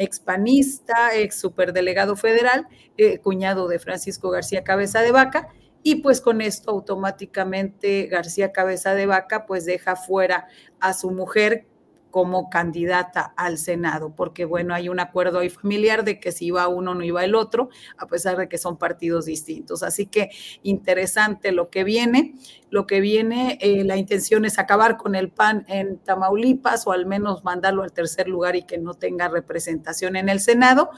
[0.01, 2.66] expanista, ex superdelegado federal,
[2.97, 5.51] eh, cuñado de Francisco García Cabeza de Vaca,
[5.83, 11.66] y pues con esto automáticamente García Cabeza de Vaca pues deja fuera a su mujer
[12.11, 16.66] como candidata al Senado, porque bueno, hay un acuerdo ahí familiar de que si iba
[16.68, 19.82] uno no iba el otro, a pesar de que son partidos distintos.
[19.82, 20.30] Así que
[20.62, 22.34] interesante lo que viene.
[22.70, 27.06] Lo que viene, eh, la intención es acabar con el PAN en Tamaulipas o al
[27.06, 30.90] menos mandarlo al tercer lugar y que no tenga representación en el Senado.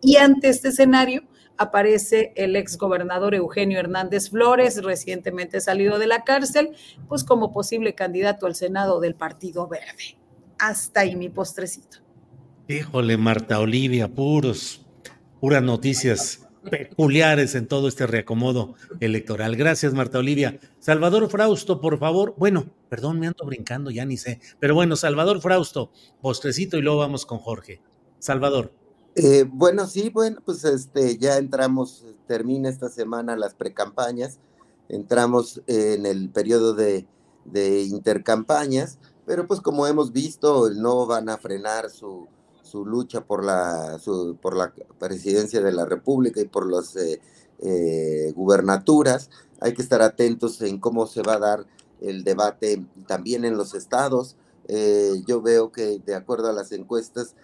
[0.00, 1.24] Y ante este escenario,
[1.58, 6.70] aparece el exgobernador Eugenio Hernández Flores, recientemente salido de la cárcel,
[7.08, 10.16] pues como posible candidato al Senado del Partido Verde
[10.58, 11.98] hasta ahí mi postrecito.
[12.68, 14.84] Híjole, Marta Olivia, puros,
[15.40, 19.56] puras noticias peculiares en todo este reacomodo electoral.
[19.56, 20.58] Gracias, Marta Olivia.
[20.78, 22.34] Salvador Frausto, por favor.
[22.36, 24.40] Bueno, perdón, me ando brincando, ya ni sé.
[24.60, 25.90] Pero bueno, Salvador Frausto,
[26.20, 27.80] postrecito y luego vamos con Jorge.
[28.18, 28.72] Salvador.
[29.14, 34.38] Eh, bueno, sí, bueno, pues este, ya entramos, termina esta semana las precampañas,
[34.88, 37.06] entramos en el periodo de,
[37.44, 38.98] de intercampañas
[39.28, 42.26] pero pues como hemos visto, no van a frenar su,
[42.62, 44.00] su lucha por la,
[44.40, 47.20] por la presidencia de la República y por las eh,
[47.58, 49.28] eh, gubernaturas.
[49.60, 51.66] Hay que estar atentos en cómo se va a dar
[52.00, 54.36] el debate también en los estados.
[54.66, 57.34] Eh, yo veo que de acuerdo a las encuestas,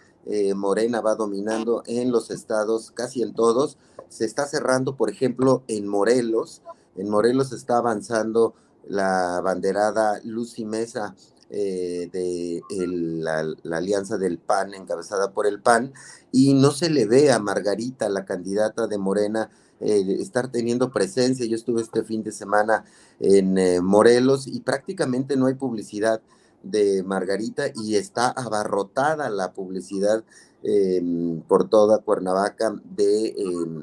[0.57, 3.77] Morena va dominando en los estados, casi en todos.
[4.09, 6.63] Se está cerrando, por ejemplo, en Morelos.
[6.97, 8.55] En Morelos está avanzando
[8.89, 11.15] la banderada Lucy Mesa
[11.51, 13.45] eh, de la,
[13.77, 15.93] alianza del PAN, encabezada por el PAN,
[16.33, 21.45] y no se le ve a Margarita, la candidata de Morena, estar teniendo presencia.
[21.47, 22.85] Yo estuve este fin de semana
[23.21, 26.23] en eh, Morelos y prácticamente no hay publicidad
[26.63, 30.25] de Margarita y está abarrotada la publicidad
[30.63, 33.83] em, por toda Cuernavaca de, em,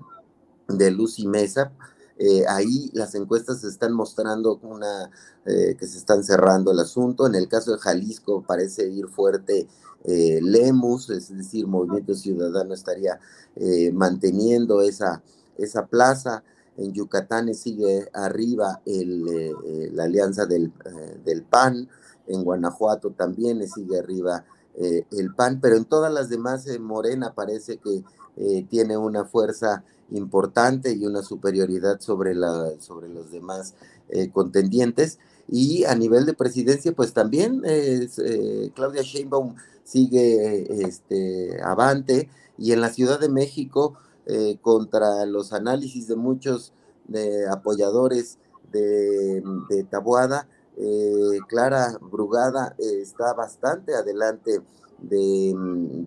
[0.68, 1.72] de Lucy Mesa
[2.24, 5.10] eh, ahí las encuestas están mostrando una,
[5.48, 7.26] eh, que se están cerrando el asunto.
[7.26, 9.68] En el caso de Jalisco parece ir fuerte
[10.04, 13.20] eh, Lemus, es decir, Movimiento Ciudadano estaría
[13.94, 15.24] manteniendo esa,
[15.58, 16.44] esa plaza.
[16.78, 20.72] En Yucatán sigue arriba la alianza del,
[21.26, 21.90] del, PAN,
[22.28, 24.46] en Guanajuato también sigue arriba
[24.76, 28.04] el PAN, pero en todas las demás Morena parece que
[28.70, 33.74] tiene una fuerza importante y una superioridad sobre, la, sobre los demás
[34.10, 35.20] eh, contendientes.
[35.48, 38.08] Y a nivel de presidencia, pues también eh,
[38.76, 43.96] Claudia Sheinbaum sigue este, avante y en la Ciudad de México,
[44.28, 46.74] eh, contra los análisis de muchos
[47.50, 48.38] apoyadores
[48.72, 50.48] de, de Tabuada,
[51.50, 54.62] Clara Brugada está bastante adelante
[55.02, 55.54] de,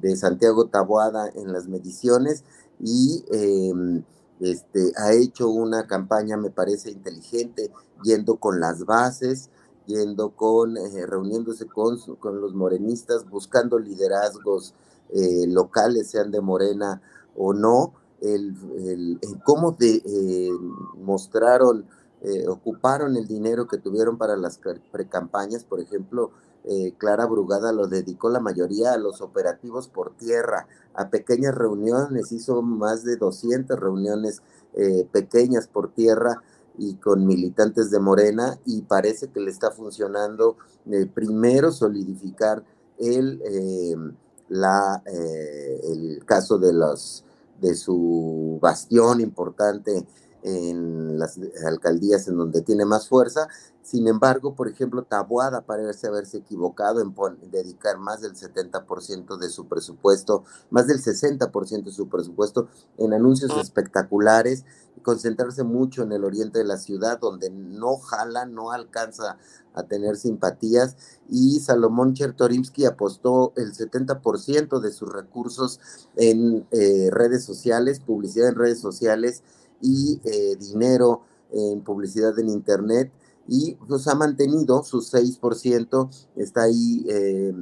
[0.01, 2.45] de Santiago Tabuada en las mediciones
[2.81, 4.03] y em,
[4.41, 7.71] este, ha hecho una campaña, me parece inteligente,
[8.03, 9.51] yendo con las bases,
[9.87, 14.75] yendo con, eh, reuniéndose con, con, los morenistas, buscando liderazgos
[15.11, 17.03] eh, locales, sean de Morena
[17.37, 20.51] o no, el, cómo de, eh,
[20.97, 21.87] mostraron,
[22.23, 24.59] eh, ocuparon el dinero que tuvieron para las
[24.91, 26.31] precampañas, por ejemplo,
[26.65, 32.33] eh, Clara Brugada lo dedicó la mayoría a los operativos por tierra, a pequeñas reuniones,
[32.33, 34.43] hizo más de 200 reuniones
[35.13, 36.43] pequeñas por tierra
[36.77, 40.57] y con militantes de Morena y parece que le está funcionando
[41.15, 42.65] primero solidificar
[42.99, 43.41] el,
[44.51, 47.25] el caso de los
[47.61, 50.05] de su bastión importante
[50.45, 53.49] en las alcaldías en donde tiene más fuerza.
[53.83, 57.15] Sin embargo, por ejemplo, Tabuada parece haberse equivocado en,
[57.51, 62.69] dedicar más del 70% de su presupuesto, más del 60% de su presupuesto
[62.99, 64.65] en anuncios espectaculares
[64.97, 69.39] y concentrarse mucho en el oriente de la ciudad, donde no jala, no alcanza
[69.75, 70.97] a tener simpatías.
[71.29, 75.81] Y Salomón Chertorimsky apostó el 70% de sus recursos
[76.17, 79.43] en eh, redes sociales, publicidad en redes sociales
[79.85, 81.21] y eh, dinero
[81.53, 83.13] en publicidad en Internet
[83.47, 87.53] y pues ha mantenido su 6%, está ahí eh,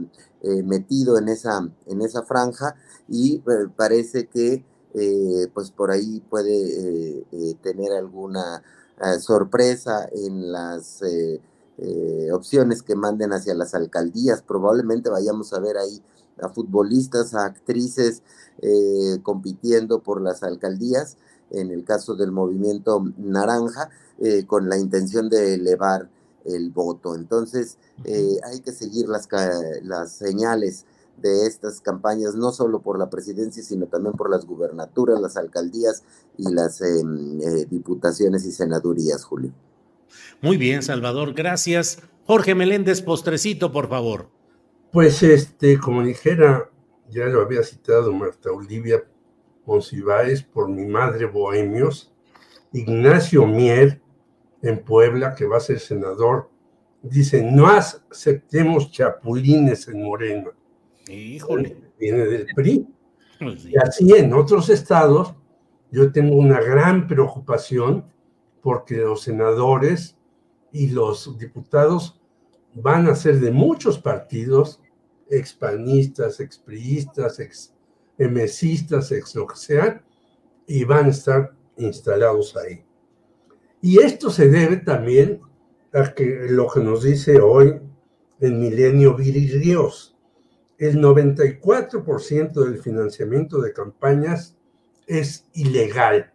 [0.42, 2.76] eh, metido en esa, en esa franja
[3.08, 3.42] y
[3.76, 4.64] parece que
[5.54, 7.24] pues por ahí puede
[7.62, 8.62] tener alguna
[9.20, 11.00] sorpresa en las
[12.30, 14.42] opciones que manden hacia las alcaldías.
[14.42, 16.02] Probablemente vayamos a ver ahí
[16.42, 18.22] a futbolistas, a actrices
[19.22, 21.16] compitiendo por las alcaldías
[21.52, 26.08] en el caso del movimiento naranja, eh, con la intención de elevar
[26.44, 27.14] el voto.
[27.14, 29.28] Entonces, eh, hay que seguir las,
[29.82, 30.86] las señales
[31.18, 36.02] de estas campañas, no solo por la presidencia, sino también por las gubernaturas, las alcaldías
[36.36, 39.52] y las em, eh, diputaciones y senadurías, Julio.
[40.40, 41.98] Muy bien, Salvador, gracias.
[42.26, 44.28] Jorge Meléndez, postrecito, por favor.
[44.92, 46.70] Pues este, como dijera,
[47.10, 49.02] ya lo había citado Marta Olivia
[49.64, 52.12] Monsiváis por mi madre Bohemios,
[52.72, 54.00] Ignacio Mier
[54.62, 56.50] en Puebla, que va a ser senador,
[57.02, 60.50] dice, no aceptemos chapulines en Morena.
[61.08, 61.76] Híjole.
[61.98, 62.88] Viene del PRI.
[63.38, 65.34] Pues y así en otros estados,
[65.90, 68.04] yo tengo una gran preocupación
[68.62, 70.16] porque los senadores
[70.72, 72.20] y los diputados
[72.74, 74.80] van a ser de muchos partidos,
[75.28, 77.71] expanistas, expriistas, ex
[78.18, 80.02] mesistas, ex lo que sea,
[80.66, 82.84] y van a estar instalados ahí.
[83.80, 85.40] Y esto se debe también
[85.92, 87.80] a que lo que nos dice hoy
[88.40, 90.16] el milenio Viririos,
[90.78, 94.56] el 94% del financiamiento de campañas
[95.06, 96.32] es ilegal,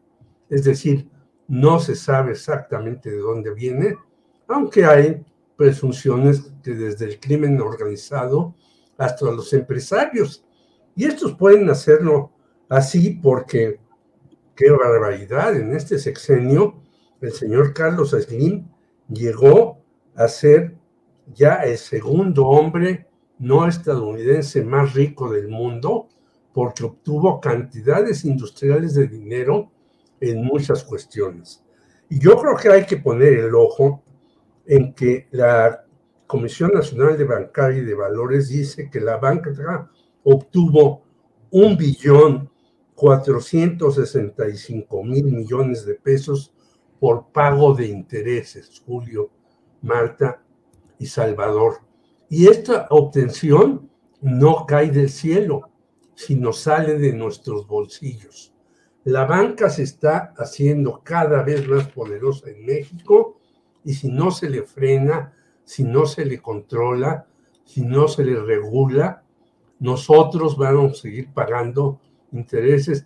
[0.49, 1.09] es decir,
[1.47, 3.97] no se sabe exactamente de dónde viene,
[4.47, 5.25] aunque hay
[5.57, 8.55] presunciones que desde el crimen organizado
[8.97, 10.45] hasta los empresarios
[10.97, 12.31] y estos pueden hacerlo
[12.67, 13.79] así porque,
[14.55, 16.81] qué barbaridad, en este sexenio
[17.21, 18.67] el señor Carlos Slim
[19.07, 19.83] llegó
[20.15, 20.75] a ser
[21.27, 26.09] ya el segundo hombre no estadounidense más rico del mundo
[26.51, 29.71] porque obtuvo cantidades industriales de dinero
[30.19, 31.63] en muchas cuestiones.
[32.09, 34.03] Y yo creo que hay que poner el ojo
[34.65, 35.85] en que la
[36.25, 39.53] Comisión Nacional de Bancaria y de Valores dice que la banca
[40.29, 41.03] obtuvo
[41.51, 42.51] un billón
[42.95, 46.53] 465 mil millones de pesos
[46.99, 49.29] por pago de intereses, Julio,
[49.81, 50.43] Marta
[50.99, 51.75] y Salvador.
[52.29, 55.69] Y esta obtención no cae del cielo,
[56.13, 58.53] sino sale de nuestros bolsillos.
[59.05, 63.39] La banca se está haciendo cada vez más poderosa en México
[63.85, 67.27] y si no se le frena, si no se le controla,
[67.63, 69.23] si no se le regula,
[69.79, 71.99] nosotros vamos a seguir pagando
[72.31, 73.05] intereses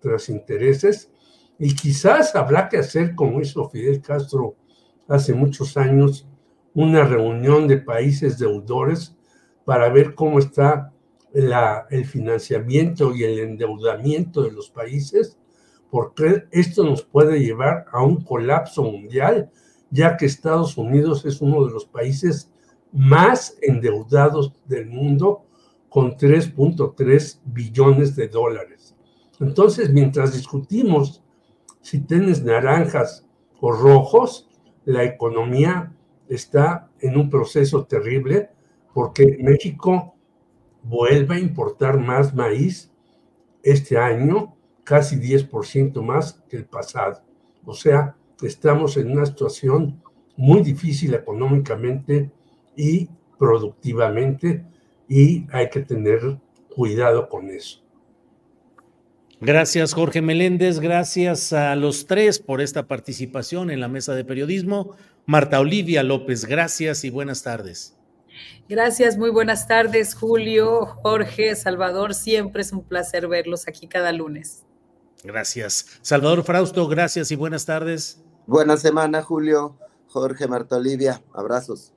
[0.00, 1.10] tras intereses.
[1.58, 4.54] Y quizás habrá que hacer, como hizo Fidel Castro
[5.08, 6.26] hace muchos años,
[6.72, 9.16] una reunión de países deudores
[9.64, 10.92] para ver cómo está
[11.32, 15.38] el financiamiento y el endeudamiento de los países,
[15.90, 19.50] porque esto nos puede llevar a un colapso mundial,
[19.90, 22.50] ya que Estados Unidos es uno de los países
[22.92, 25.44] más endeudados del mundo
[25.90, 28.96] con 3.3 billones de dólares.
[29.40, 31.22] Entonces, mientras discutimos
[31.82, 33.26] si tienes naranjas
[33.60, 34.48] o rojos,
[34.84, 35.94] la economía
[36.28, 38.50] está en un proceso terrible
[38.94, 40.14] porque México
[40.82, 42.90] vuelve a importar más maíz
[43.62, 47.22] este año, casi 10% más que el pasado.
[47.64, 50.02] O sea, estamos en una situación
[50.36, 52.30] muy difícil económicamente
[52.76, 54.64] y productivamente
[55.10, 56.38] y hay que tener
[56.74, 57.82] cuidado con eso.
[59.40, 64.96] Gracias Jorge Meléndez, gracias a los tres por esta participación en la mesa de periodismo.
[65.26, 67.96] Marta Olivia López, gracias y buenas tardes.
[68.68, 72.14] Gracias, muy buenas tardes, Julio, Jorge, Salvador.
[72.14, 74.64] Siempre es un placer verlos aquí cada lunes.
[75.24, 75.98] Gracias.
[76.02, 78.22] Salvador Frausto, gracias y buenas tardes.
[78.46, 81.20] Buena semana, Julio, Jorge, Marta Olivia.
[81.34, 81.92] Abrazos.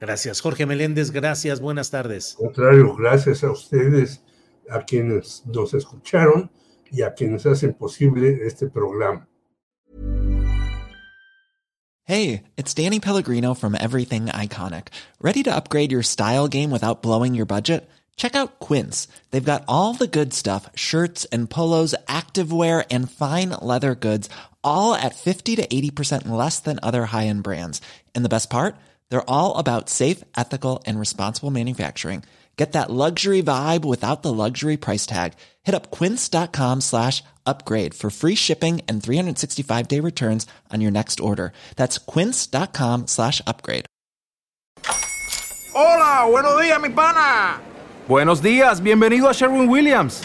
[0.00, 0.40] Gracias.
[0.40, 2.36] Jorge Meléndez, gracias, buenas tardes.
[2.38, 4.22] Al contrario, gracias a ustedes,
[4.70, 6.50] a quienes nos escucharon
[6.90, 9.26] y a quienes hacen posible este programa.
[12.04, 14.88] Hey, it's Danny Pellegrino from Everything Iconic.
[15.20, 17.88] Ready to upgrade your style game without blowing your budget?
[18.16, 19.08] Check out Quince.
[19.30, 24.30] They've got all the good stuff shirts and polos, activewear, and fine leather goods,
[24.62, 27.80] all at 50 to 80% less than other high end brands.
[28.14, 28.76] And the best part?
[29.10, 32.22] They're all about safe, ethical, and responsible manufacturing.
[32.56, 35.34] Get that luxury vibe without the luxury price tag.
[35.62, 41.20] Hit up quince.com slash upgrade for free shipping and 365 day returns on your next
[41.20, 41.52] order.
[41.76, 43.84] That's quince.com slash upgrade.
[45.74, 47.60] Hola, buenos días, mi pana.
[48.08, 50.22] Buenos días, bienvenido a Sherwin Williams.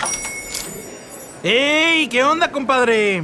[1.44, 2.08] ¡Ey!
[2.08, 3.24] ¿Qué onda, compadre?